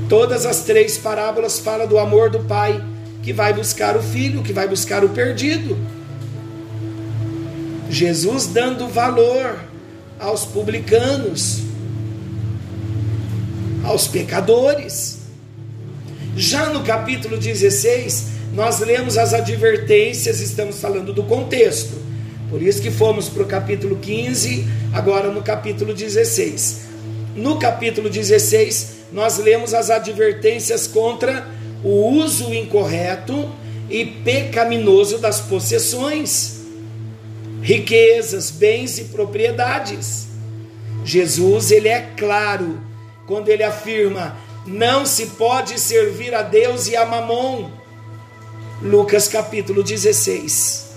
Todas 0.08 0.46
as 0.46 0.62
três 0.62 0.96
parábolas 0.96 1.58
falam 1.58 1.86
do 1.86 1.98
amor 1.98 2.30
do 2.30 2.40
pai 2.40 2.82
que 3.22 3.32
vai 3.32 3.52
buscar 3.52 3.96
o 3.96 4.02
filho, 4.02 4.42
que 4.42 4.52
vai 4.52 4.66
buscar 4.66 5.04
o 5.04 5.10
perdido. 5.10 5.76
Jesus 7.90 8.46
dando 8.46 8.88
valor 8.88 9.58
aos 10.18 10.44
publicanos, 10.44 11.62
aos 13.84 14.06
pecadores. 14.08 15.18
Já 16.36 16.70
no 16.70 16.82
capítulo 16.82 17.36
16, 17.36 18.37
nós 18.58 18.80
lemos 18.80 19.16
as 19.16 19.32
advertências, 19.34 20.40
estamos 20.40 20.80
falando 20.80 21.12
do 21.12 21.22
contexto. 21.22 21.96
Por 22.50 22.60
isso 22.60 22.82
que 22.82 22.90
fomos 22.90 23.28
para 23.28 23.44
o 23.44 23.46
capítulo 23.46 23.94
15, 23.98 24.66
agora 24.92 25.30
no 25.30 25.42
capítulo 25.42 25.94
16. 25.94 26.80
No 27.36 27.60
capítulo 27.60 28.10
16, 28.10 28.96
nós 29.12 29.38
lemos 29.38 29.72
as 29.74 29.90
advertências 29.90 30.88
contra 30.88 31.46
o 31.84 32.08
uso 32.08 32.52
incorreto 32.52 33.48
e 33.88 34.04
pecaminoso 34.04 35.18
das 35.18 35.40
possessões, 35.40 36.62
riquezas, 37.62 38.50
bens 38.50 38.98
e 38.98 39.04
propriedades. 39.04 40.26
Jesus, 41.04 41.70
ele 41.70 41.86
é 41.86 42.00
claro 42.16 42.80
quando 43.24 43.50
ele 43.50 43.62
afirma: 43.62 44.36
não 44.66 45.06
se 45.06 45.26
pode 45.26 45.78
servir 45.78 46.34
a 46.34 46.42
Deus 46.42 46.88
e 46.88 46.96
a 46.96 47.06
Mamon. 47.06 47.77
Lucas 48.82 49.28
capítulo 49.28 49.82
16. 49.82 50.88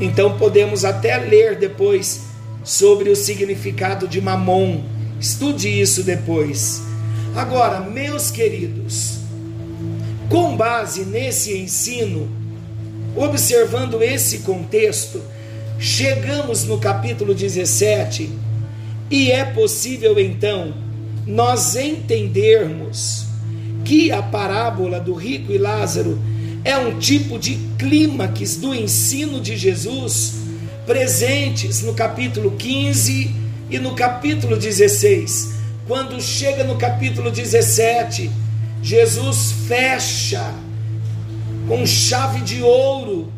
Então 0.00 0.36
podemos 0.36 0.84
até 0.84 1.16
ler 1.16 1.56
depois 1.56 2.22
sobre 2.62 3.10
o 3.10 3.16
significado 3.16 4.06
de 4.06 4.20
mamon. 4.20 4.82
Estude 5.18 5.68
isso 5.68 6.02
depois. 6.02 6.82
Agora, 7.34 7.80
meus 7.80 8.30
queridos, 8.30 9.18
com 10.28 10.56
base 10.56 11.04
nesse 11.04 11.56
ensino, 11.56 12.28
Observando 13.16 14.02
esse 14.02 14.40
contexto, 14.40 15.22
chegamos 15.78 16.64
no 16.64 16.78
capítulo 16.78 17.34
17 17.34 18.30
e 19.10 19.30
é 19.30 19.42
possível 19.42 20.20
então 20.20 20.74
nós 21.26 21.76
entendermos 21.76 23.24
que 23.86 24.12
a 24.12 24.22
parábola 24.22 25.00
do 25.00 25.14
rico 25.14 25.50
e 25.50 25.56
Lázaro 25.56 26.18
é 26.66 26.76
um 26.76 26.98
tipo 26.98 27.38
de 27.38 27.54
clímax 27.78 28.56
do 28.56 28.74
ensino 28.74 29.40
de 29.40 29.56
Jesus 29.56 30.32
presentes 30.84 31.80
no 31.82 31.94
capítulo 31.94 32.56
15 32.56 33.32
e 33.70 33.78
no 33.78 33.94
capítulo 33.94 34.56
16. 34.56 35.54
Quando 35.86 36.20
chega 36.20 36.64
no 36.64 36.74
capítulo 36.74 37.30
17, 37.30 38.28
Jesus 38.82 39.52
fecha 39.68 40.52
com 41.68 41.86
chave 41.86 42.40
de 42.40 42.60
ouro, 42.60 43.32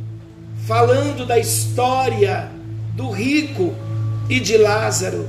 falando 0.66 1.26
da 1.26 1.38
história 1.38 2.50
do 2.94 3.10
rico 3.10 3.74
e 4.30 4.40
de 4.40 4.56
Lázaro. 4.56 5.28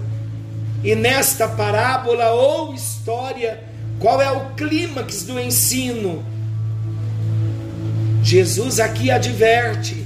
E 0.85 0.95
nesta 0.95 1.49
parábola 1.49 2.31
ou 2.31 2.73
história, 2.73 3.61
qual 3.99 4.21
é 4.21 4.31
o 4.31 4.51
clímax 4.51 5.23
do 5.23 5.37
ensino? 5.37 6.23
Jesus 8.21 8.79
aqui 8.79 9.09
adverte 9.09 10.05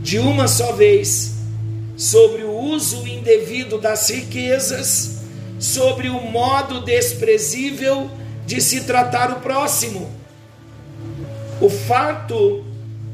de 0.00 0.18
uma 0.18 0.48
só 0.48 0.72
vez 0.72 1.34
sobre 1.96 2.42
o 2.42 2.52
uso 2.52 3.06
indevido 3.06 3.78
das 3.78 4.08
riquezas, 4.10 5.22
sobre 5.58 6.08
o 6.08 6.20
modo 6.20 6.84
desprezível 6.84 8.10
de 8.46 8.60
se 8.60 8.82
tratar 8.82 9.30
o 9.30 9.40
próximo. 9.40 10.10
O 11.60 11.70
fato 11.70 12.64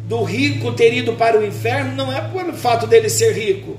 do 0.08 0.24
rico 0.24 0.72
ter 0.72 0.92
ido 0.92 1.12
para 1.12 1.38
o 1.38 1.46
inferno 1.46 1.94
não 1.94 2.12
é 2.12 2.20
pelo 2.20 2.52
fato 2.54 2.86
dele 2.86 3.08
ser 3.08 3.32
rico, 3.32 3.78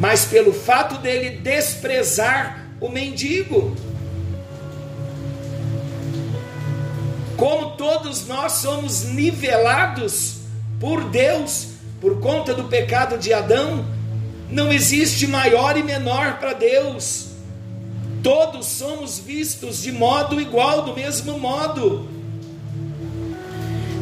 mas 0.00 0.24
pelo 0.24 0.52
fato 0.52 0.98
dele 0.98 1.38
desprezar 1.38 2.68
o 2.80 2.88
mendigo. 2.88 3.76
Como 7.44 7.72
todos 7.72 8.26
nós 8.26 8.52
somos 8.52 9.04
nivelados 9.04 10.36
por 10.80 11.04
Deus 11.10 11.66
por 12.00 12.18
conta 12.18 12.54
do 12.54 12.64
pecado 12.64 13.18
de 13.18 13.34
Adão, 13.34 13.84
não 14.48 14.72
existe 14.72 15.26
maior 15.26 15.76
e 15.76 15.82
menor 15.82 16.38
para 16.38 16.54
Deus. 16.54 17.26
Todos 18.22 18.64
somos 18.64 19.18
vistos 19.18 19.82
de 19.82 19.92
modo 19.92 20.40
igual, 20.40 20.86
do 20.86 20.94
mesmo 20.94 21.38
modo. 21.38 22.08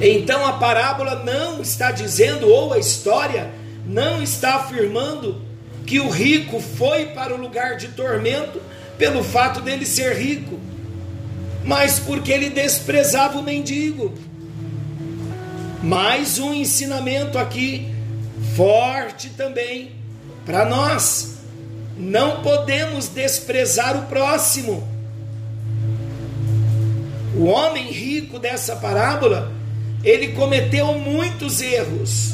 Então 0.00 0.46
a 0.46 0.52
parábola 0.52 1.24
não 1.24 1.61
está 1.61 1.90
dizendo, 1.90 2.48
ou 2.48 2.72
a 2.72 2.78
história 2.78 3.50
não 3.85 4.22
está 4.22 4.55
afirmando, 4.55 5.42
que 5.85 5.98
o 5.98 6.09
rico 6.09 6.61
foi 6.61 7.07
para 7.07 7.35
o 7.35 7.40
lugar 7.40 7.76
de 7.76 7.88
tormento 7.88 8.62
pelo 8.96 9.24
fato 9.24 9.61
dele 9.61 9.85
ser 9.85 10.16
rico, 10.16 10.61
mas 11.64 11.98
porque 11.98 12.33
ele 12.33 12.51
desprezava 12.51 13.38
o 13.38 13.42
mendigo. 13.42 14.12
Mais 15.83 16.38
um 16.38 16.53
ensinamento 16.53 17.38
aqui, 17.38 17.92
forte 18.57 19.31
também, 19.31 19.92
para 20.44 20.64
nós. 20.64 21.37
Não 21.96 22.42
podemos 22.42 23.09
desprezar 23.09 23.96
o 23.96 24.07
próximo. 24.07 24.87
O 27.37 27.44
homem 27.44 27.90
rico 27.90 28.38
dessa 28.38 28.77
parábola 28.77 29.53
ele 30.05 30.29
cometeu 30.29 30.98
muitos 30.98 31.61
erros. 31.61 32.33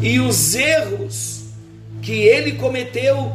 E 0.00 0.18
os 0.18 0.54
erros 0.54 1.42
que 2.00 2.12
ele 2.12 2.52
cometeu 2.52 3.32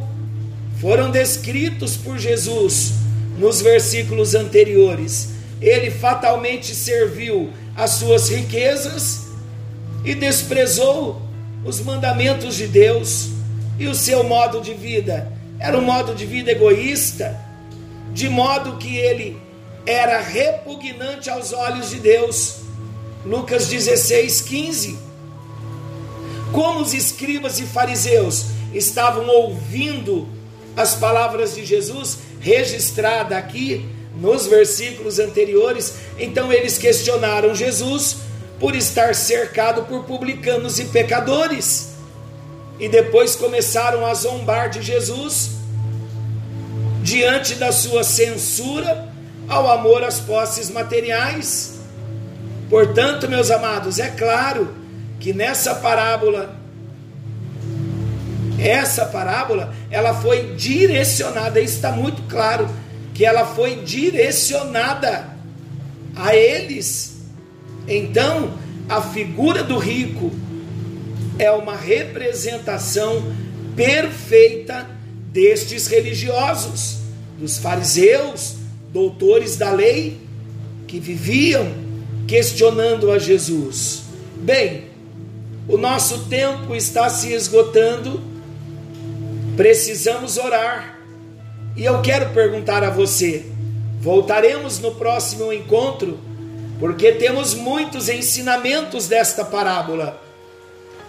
foram 0.80 1.10
descritos 1.10 1.96
por 1.96 2.18
Jesus 2.18 2.92
nos 3.38 3.62
versículos 3.62 4.34
anteriores. 4.34 5.30
Ele 5.60 5.90
fatalmente 5.90 6.74
serviu 6.74 7.50
as 7.76 7.92
suas 7.92 8.28
riquezas 8.28 9.28
e 10.04 10.14
desprezou 10.14 11.22
os 11.64 11.80
mandamentos 11.80 12.54
de 12.56 12.66
Deus 12.66 13.30
e 13.78 13.86
o 13.86 13.94
seu 13.94 14.22
modo 14.22 14.60
de 14.60 14.74
vida. 14.74 15.32
Era 15.58 15.76
um 15.78 15.82
modo 15.82 16.14
de 16.14 16.26
vida 16.26 16.50
egoísta, 16.50 17.38
de 18.12 18.28
modo 18.28 18.76
que 18.76 18.96
ele 18.96 19.40
era 19.86 20.20
repugnante 20.20 21.30
aos 21.30 21.52
olhos 21.52 21.90
de 21.90 21.98
Deus. 21.98 22.58
Lucas 23.24 23.66
16, 23.68 24.40
15. 24.42 24.98
Como 26.52 26.80
os 26.80 26.94
escribas 26.94 27.58
e 27.58 27.64
fariseus 27.64 28.46
estavam 28.72 29.26
ouvindo 29.28 30.28
as 30.76 30.94
palavras 30.94 31.54
de 31.54 31.64
Jesus, 31.64 32.18
registrada 32.40 33.36
aqui 33.36 33.88
nos 34.16 34.46
versículos 34.46 35.18
anteriores, 35.18 35.94
então 36.18 36.52
eles 36.52 36.76
questionaram 36.76 37.54
Jesus 37.54 38.16
por 38.58 38.74
estar 38.74 39.14
cercado 39.14 39.84
por 39.84 40.04
publicanos 40.04 40.78
e 40.78 40.86
pecadores. 40.86 41.94
E 42.80 42.88
depois 42.88 43.36
começaram 43.36 44.04
a 44.06 44.14
zombar 44.14 44.70
de 44.70 44.82
Jesus 44.82 45.50
diante 47.02 47.54
da 47.54 47.72
sua 47.72 48.02
censura 48.04 49.08
ao 49.48 49.70
amor 49.70 50.04
às 50.04 50.20
posses 50.20 50.70
materiais. 50.70 51.78
Portanto, 52.68 53.28
meus 53.28 53.50
amados, 53.50 53.98
é 53.98 54.08
claro 54.10 54.74
que 55.18 55.32
nessa 55.32 55.74
parábola, 55.76 56.57
essa 58.58 59.06
parábola, 59.06 59.74
ela 59.90 60.14
foi 60.14 60.54
direcionada, 60.54 61.60
está 61.60 61.92
muito 61.92 62.22
claro, 62.22 62.68
que 63.14 63.24
ela 63.24 63.46
foi 63.46 63.76
direcionada 63.76 65.28
a 66.14 66.34
eles. 66.34 67.18
Então, 67.86 68.54
a 68.88 69.00
figura 69.00 69.62
do 69.62 69.78
rico 69.78 70.32
é 71.38 71.50
uma 71.50 71.76
representação 71.76 73.32
perfeita 73.76 74.86
destes 75.32 75.86
religiosos, 75.86 76.98
dos 77.38 77.58
fariseus, 77.58 78.56
doutores 78.92 79.56
da 79.56 79.70
lei, 79.70 80.18
que 80.86 80.98
viviam 80.98 81.70
questionando 82.26 83.12
a 83.12 83.18
Jesus. 83.18 84.02
Bem, 84.36 84.84
o 85.68 85.76
nosso 85.76 86.24
tempo 86.24 86.74
está 86.74 87.08
se 87.08 87.32
esgotando, 87.32 88.22
precisamos 89.58 90.38
orar. 90.38 91.00
E 91.76 91.84
eu 91.84 92.00
quero 92.00 92.32
perguntar 92.32 92.84
a 92.84 92.90
você: 92.90 93.44
voltaremos 94.00 94.78
no 94.78 94.94
próximo 94.94 95.52
encontro, 95.52 96.16
porque 96.78 97.10
temos 97.10 97.54
muitos 97.54 98.08
ensinamentos 98.08 99.08
desta 99.08 99.44
parábola. 99.44 100.22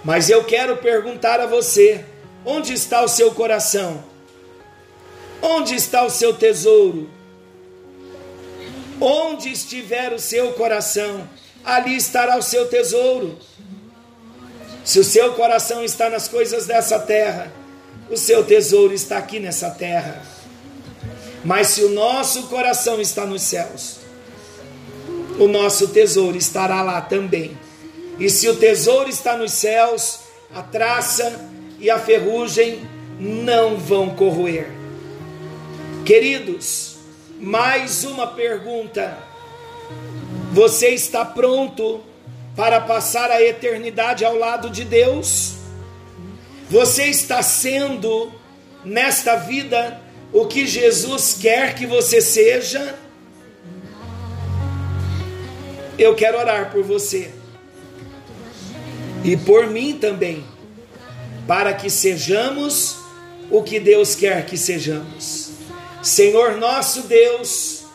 Mas 0.03 0.31
eu 0.31 0.43
quero 0.43 0.77
perguntar 0.77 1.39
a 1.39 1.45
você: 1.45 2.03
onde 2.43 2.73
está 2.73 3.03
o 3.03 3.07
seu 3.07 3.31
coração? 3.31 4.03
Onde 5.43 5.75
está 5.75 6.03
o 6.03 6.09
seu 6.09 6.33
tesouro? 6.33 7.07
Onde 8.99 9.49
estiver 9.49 10.11
o 10.11 10.19
seu 10.19 10.53
coração, 10.53 11.29
ali 11.63 11.95
estará 11.95 12.35
o 12.35 12.41
seu 12.41 12.67
tesouro. 12.67 13.37
Se 14.83 14.99
o 14.99 15.03
seu 15.03 15.33
coração 15.33 15.83
está 15.83 16.09
nas 16.09 16.27
coisas 16.27 16.65
dessa 16.65 16.97
terra, 16.97 17.58
o 18.09 18.17
seu 18.17 18.43
tesouro 18.43 18.93
está 18.93 19.17
aqui 19.17 19.39
nessa 19.39 19.69
terra. 19.69 20.23
Mas 21.43 21.67
se 21.67 21.83
o 21.83 21.89
nosso 21.89 22.43
coração 22.47 22.99
está 22.99 23.25
nos 23.25 23.43
céus, 23.43 23.97
o 25.39 25.47
nosso 25.47 25.89
tesouro 25.89 26.37
estará 26.37 26.81
lá 26.81 26.99
também. 27.01 27.57
E 28.19 28.29
se 28.29 28.49
o 28.49 28.55
tesouro 28.55 29.09
está 29.09 29.37
nos 29.37 29.53
céus, 29.53 30.19
a 30.53 30.61
traça 30.61 31.39
e 31.79 31.89
a 31.89 31.97
ferrugem 31.97 32.81
não 33.19 33.77
vão 33.77 34.09
corroer. 34.09 34.71
Queridos, 36.05 36.97
mais 37.39 38.03
uma 38.03 38.27
pergunta: 38.27 39.17
Você 40.51 40.89
está 40.89 41.23
pronto 41.23 42.01
para 42.55 42.81
passar 42.81 43.31
a 43.31 43.41
eternidade 43.41 44.25
ao 44.25 44.35
lado 44.35 44.69
de 44.69 44.83
Deus? 44.83 45.58
Você 46.69 47.05
está 47.05 47.41
sendo 47.41 48.31
nesta 48.85 49.35
vida 49.35 49.99
o 50.31 50.45
que 50.45 50.67
Jesus 50.67 51.35
quer 51.39 51.73
que 51.73 51.87
você 51.87 52.21
seja? 52.21 52.95
Eu 55.97 56.13
quero 56.15 56.37
orar 56.37 56.71
por 56.71 56.83
você 56.83 57.31
e 59.23 59.35
por 59.35 59.67
mim 59.67 59.97
também, 59.97 60.45
para 61.47 61.73
que 61.73 61.89
sejamos 61.89 62.97
o 63.49 63.63
que 63.63 63.79
Deus 63.79 64.15
quer 64.15 64.45
que 64.45 64.55
sejamos. 64.55 65.49
Senhor 66.03 66.55
nosso 66.57 67.01
Deus, 67.01 67.85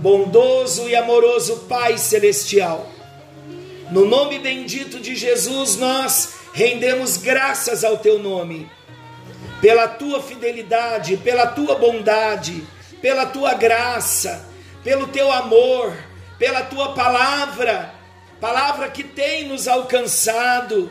bondoso 0.00 0.88
e 0.88 0.96
amoroso 0.96 1.64
Pai 1.68 1.96
celestial, 1.96 2.90
No 3.92 4.06
nome 4.06 4.38
bendito 4.38 4.98
de 4.98 5.14
Jesus, 5.14 5.76
nós 5.76 6.41
rendemos 6.52 7.16
graças 7.16 7.84
ao 7.84 7.98
teu 7.98 8.18
nome, 8.18 8.70
pela 9.60 9.88
tua 9.88 10.22
fidelidade, 10.22 11.16
pela 11.16 11.46
tua 11.46 11.76
bondade, 11.76 12.62
pela 13.00 13.26
tua 13.26 13.54
graça, 13.54 14.48
pelo 14.84 15.08
teu 15.08 15.30
amor, 15.30 15.96
pela 16.38 16.62
tua 16.62 16.92
palavra, 16.92 17.94
palavra 18.40 18.90
que 18.90 19.04
tem 19.04 19.48
nos 19.48 19.68
alcançado. 19.68 20.90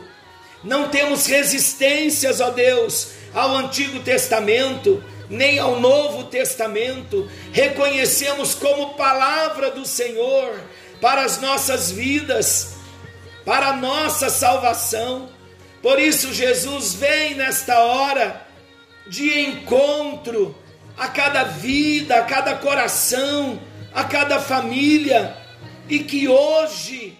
Não 0.64 0.88
temos 0.88 1.26
resistências, 1.26 2.40
ó 2.40 2.50
Deus, 2.50 3.08
ao 3.34 3.56
Antigo 3.56 4.00
Testamento, 4.00 5.02
nem 5.28 5.58
ao 5.58 5.80
Novo 5.80 6.24
Testamento. 6.24 7.28
Reconhecemos 7.52 8.54
como 8.54 8.94
palavra 8.94 9.70
do 9.70 9.84
Senhor 9.84 10.60
para 11.00 11.24
as 11.24 11.40
nossas 11.40 11.90
vidas, 11.90 12.74
para 13.44 13.68
a 13.68 13.76
nossa 13.76 14.30
salvação. 14.30 15.31
Por 15.82 15.98
isso, 15.98 16.32
Jesus 16.32 16.94
vem 16.94 17.34
nesta 17.34 17.80
hora 17.80 18.46
de 19.06 19.40
encontro 19.40 20.56
a 20.96 21.08
cada 21.08 21.42
vida, 21.42 22.16
a 22.16 22.22
cada 22.22 22.54
coração, 22.54 23.60
a 23.92 24.04
cada 24.04 24.40
família, 24.40 25.36
e 25.88 25.98
que 25.98 26.28
hoje 26.28 27.18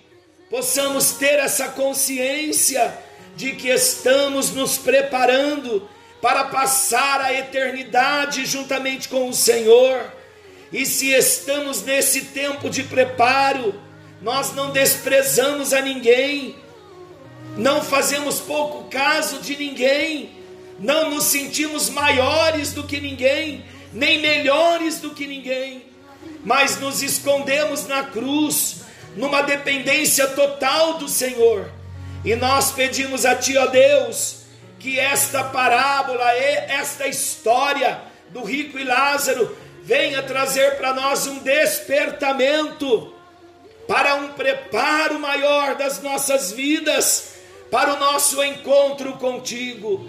possamos 0.49 1.13
ter 1.13 1.41
essa 1.41 1.71
consciência 1.71 2.97
de 3.35 3.53
que 3.53 3.69
estamos 3.69 4.53
nos 4.53 4.79
preparando 4.79 5.89
para 6.21 6.45
passar 6.45 7.21
a 7.21 7.33
eternidade 7.33 8.47
juntamente 8.47 9.09
com 9.09 9.29
o 9.29 9.35
Senhor. 9.35 10.01
E 10.73 10.87
se 10.87 11.11
estamos 11.11 11.83
nesse 11.83 12.27
tempo 12.27 12.71
de 12.71 12.85
preparo, 12.85 13.75
nós 14.23 14.55
não 14.55 14.71
desprezamos 14.71 15.73
a 15.73 15.81
ninguém, 15.81 16.55
não 17.57 17.83
fazemos 17.83 18.41
pouco 18.41 18.89
caso 18.89 19.39
de 19.41 19.57
ninguém, 19.57 20.31
não 20.79 21.11
nos 21.11 21.25
sentimos 21.25 21.91
maiores 21.91 22.73
do 22.73 22.85
que 22.85 23.01
ninguém, 23.01 23.65
nem 23.93 24.21
melhores 24.21 25.01
do 25.01 25.11
que 25.11 25.27
ninguém, 25.27 25.85
mas 26.45 26.81
nos 26.81 27.03
escondemos 27.03 27.87
na 27.87 28.05
cruz, 28.05 28.83
numa 29.17 29.43
dependência 29.43 30.27
total 30.29 30.95
do 30.95 31.09
Senhor. 31.09 31.71
E 32.25 32.35
nós 32.35 32.73
pedimos 32.73 33.27
a 33.27 33.35
Ti, 33.35 33.57
ó 33.59 33.67
Deus, 33.67 34.43
que 34.79 34.99
esta 34.99 35.45
parábola, 35.45 36.33
esta 36.33 37.07
história 37.07 38.01
do 38.31 38.43
rico 38.43 38.79
e 38.79 38.85
Lázaro, 38.85 39.57
venha 39.83 40.23
trazer 40.23 40.77
para 40.77 40.95
nós 40.95 41.27
um 41.27 41.39
despertamento, 41.41 43.13
para 43.87 44.15
um 44.15 44.29
preparo 44.29 45.19
maior 45.19 45.75
das 45.75 46.01
nossas 46.01 46.53
vidas, 46.53 47.32
para 47.73 47.95
o 47.95 47.99
nosso 47.99 48.45
encontro 48.45 49.15
contigo. 49.15 50.07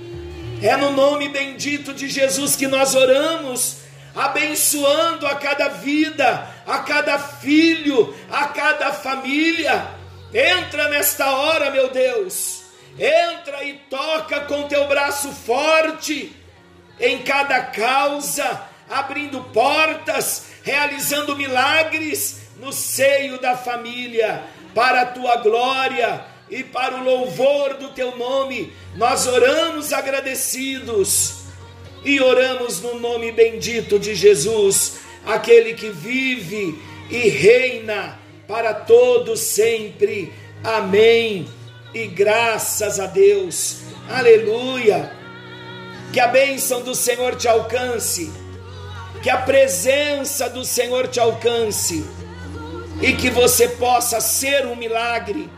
É 0.62 0.76
no 0.76 0.92
nome 0.92 1.30
bendito 1.30 1.94
de 1.94 2.10
Jesus 2.10 2.58
que 2.58 2.68
nós 2.68 2.94
oramos, 2.94 3.78
abençoando 4.14 5.26
a 5.26 5.36
cada 5.36 5.70
vida, 5.70 6.46
a 6.68 6.80
cada 6.80 7.18
filho, 7.18 8.14
a 8.30 8.48
cada 8.48 8.92
família. 8.92 9.88
Entra 10.34 10.90
nesta 10.90 11.32
hora, 11.32 11.72
meu 11.72 11.90
Deus. 11.90 12.64
Entra 13.00 13.64
e 13.64 13.76
toca 13.90 14.42
com 14.42 14.68
teu 14.68 14.86
braço 14.90 15.32
forte 15.32 16.36
em 17.00 17.20
cada 17.20 17.62
causa, 17.62 18.62
abrindo 18.90 19.42
portas, 19.54 20.48
realizando 20.64 21.34
milagres 21.34 22.42
no 22.60 22.74
seio 22.74 23.40
da 23.40 23.56
família, 23.56 24.44
para 24.76 25.04
a 25.04 25.06
tua 25.06 25.38
glória 25.38 26.33
e 26.54 26.64
para 26.64 26.98
o 26.98 27.04
louvor 27.04 27.78
do 27.78 27.90
teu 27.90 28.16
nome, 28.16 28.72
nós 28.96 29.26
oramos 29.26 29.92
agradecidos 29.92 31.46
e 32.06 32.22
oramos 32.22 32.80
no 32.80 33.00
nome 33.00 33.32
bendito 33.32 33.98
de 33.98 34.14
Jesus, 34.14 34.98
aquele 35.26 35.74
que 35.74 35.90
vive 35.90 36.80
e 37.10 37.28
reina 37.28 38.20
para 38.48 38.72
todos 38.72 39.40
sempre. 39.40 40.32
Amém. 40.64 41.48
E 41.92 42.06
graças 42.06 43.00
a 43.00 43.08
Deus. 43.08 43.78
Aleluia. 44.08 45.12
Que 46.12 46.20
a 46.20 46.28
bênção 46.28 46.84
do 46.84 46.94
Senhor 46.94 47.36
te 47.36 47.48
alcance. 47.48 48.32
Que 49.24 49.30
a 49.32 49.38
presença 49.38 50.48
do 50.52 50.64
Senhor 50.64 51.08
te 51.08 51.20
alcance. 51.20 52.06
E 53.02 53.12
que 53.14 53.32
você 53.32 53.70
possa 53.70 54.22
ser 54.22 54.68
um 54.68 54.76
milagre 54.76 55.50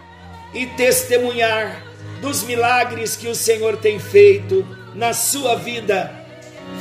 e 0.55 0.65
testemunhar 0.65 1.83
dos 2.21 2.41
milagres 2.43 3.15
que 3.15 3.27
o 3.27 3.35
Senhor 3.35 3.77
tem 3.77 3.99
feito 3.99 4.65
na 4.95 5.13
sua 5.13 5.55
vida. 5.55 6.11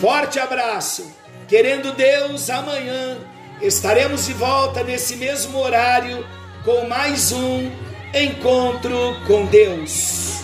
Forte 0.01 0.39
abraço. 0.39 1.13
Querendo 1.49 1.93
Deus, 1.93 2.49
amanhã 2.49 3.19
estaremos 3.61 4.27
de 4.27 4.33
volta 4.33 4.83
nesse 4.83 5.17
mesmo 5.17 5.59
horário 5.59 6.25
com 6.65 6.87
mais 6.87 7.33
um 7.33 7.71
encontro 8.15 8.97
com 9.27 9.45
Deus. 9.47 10.41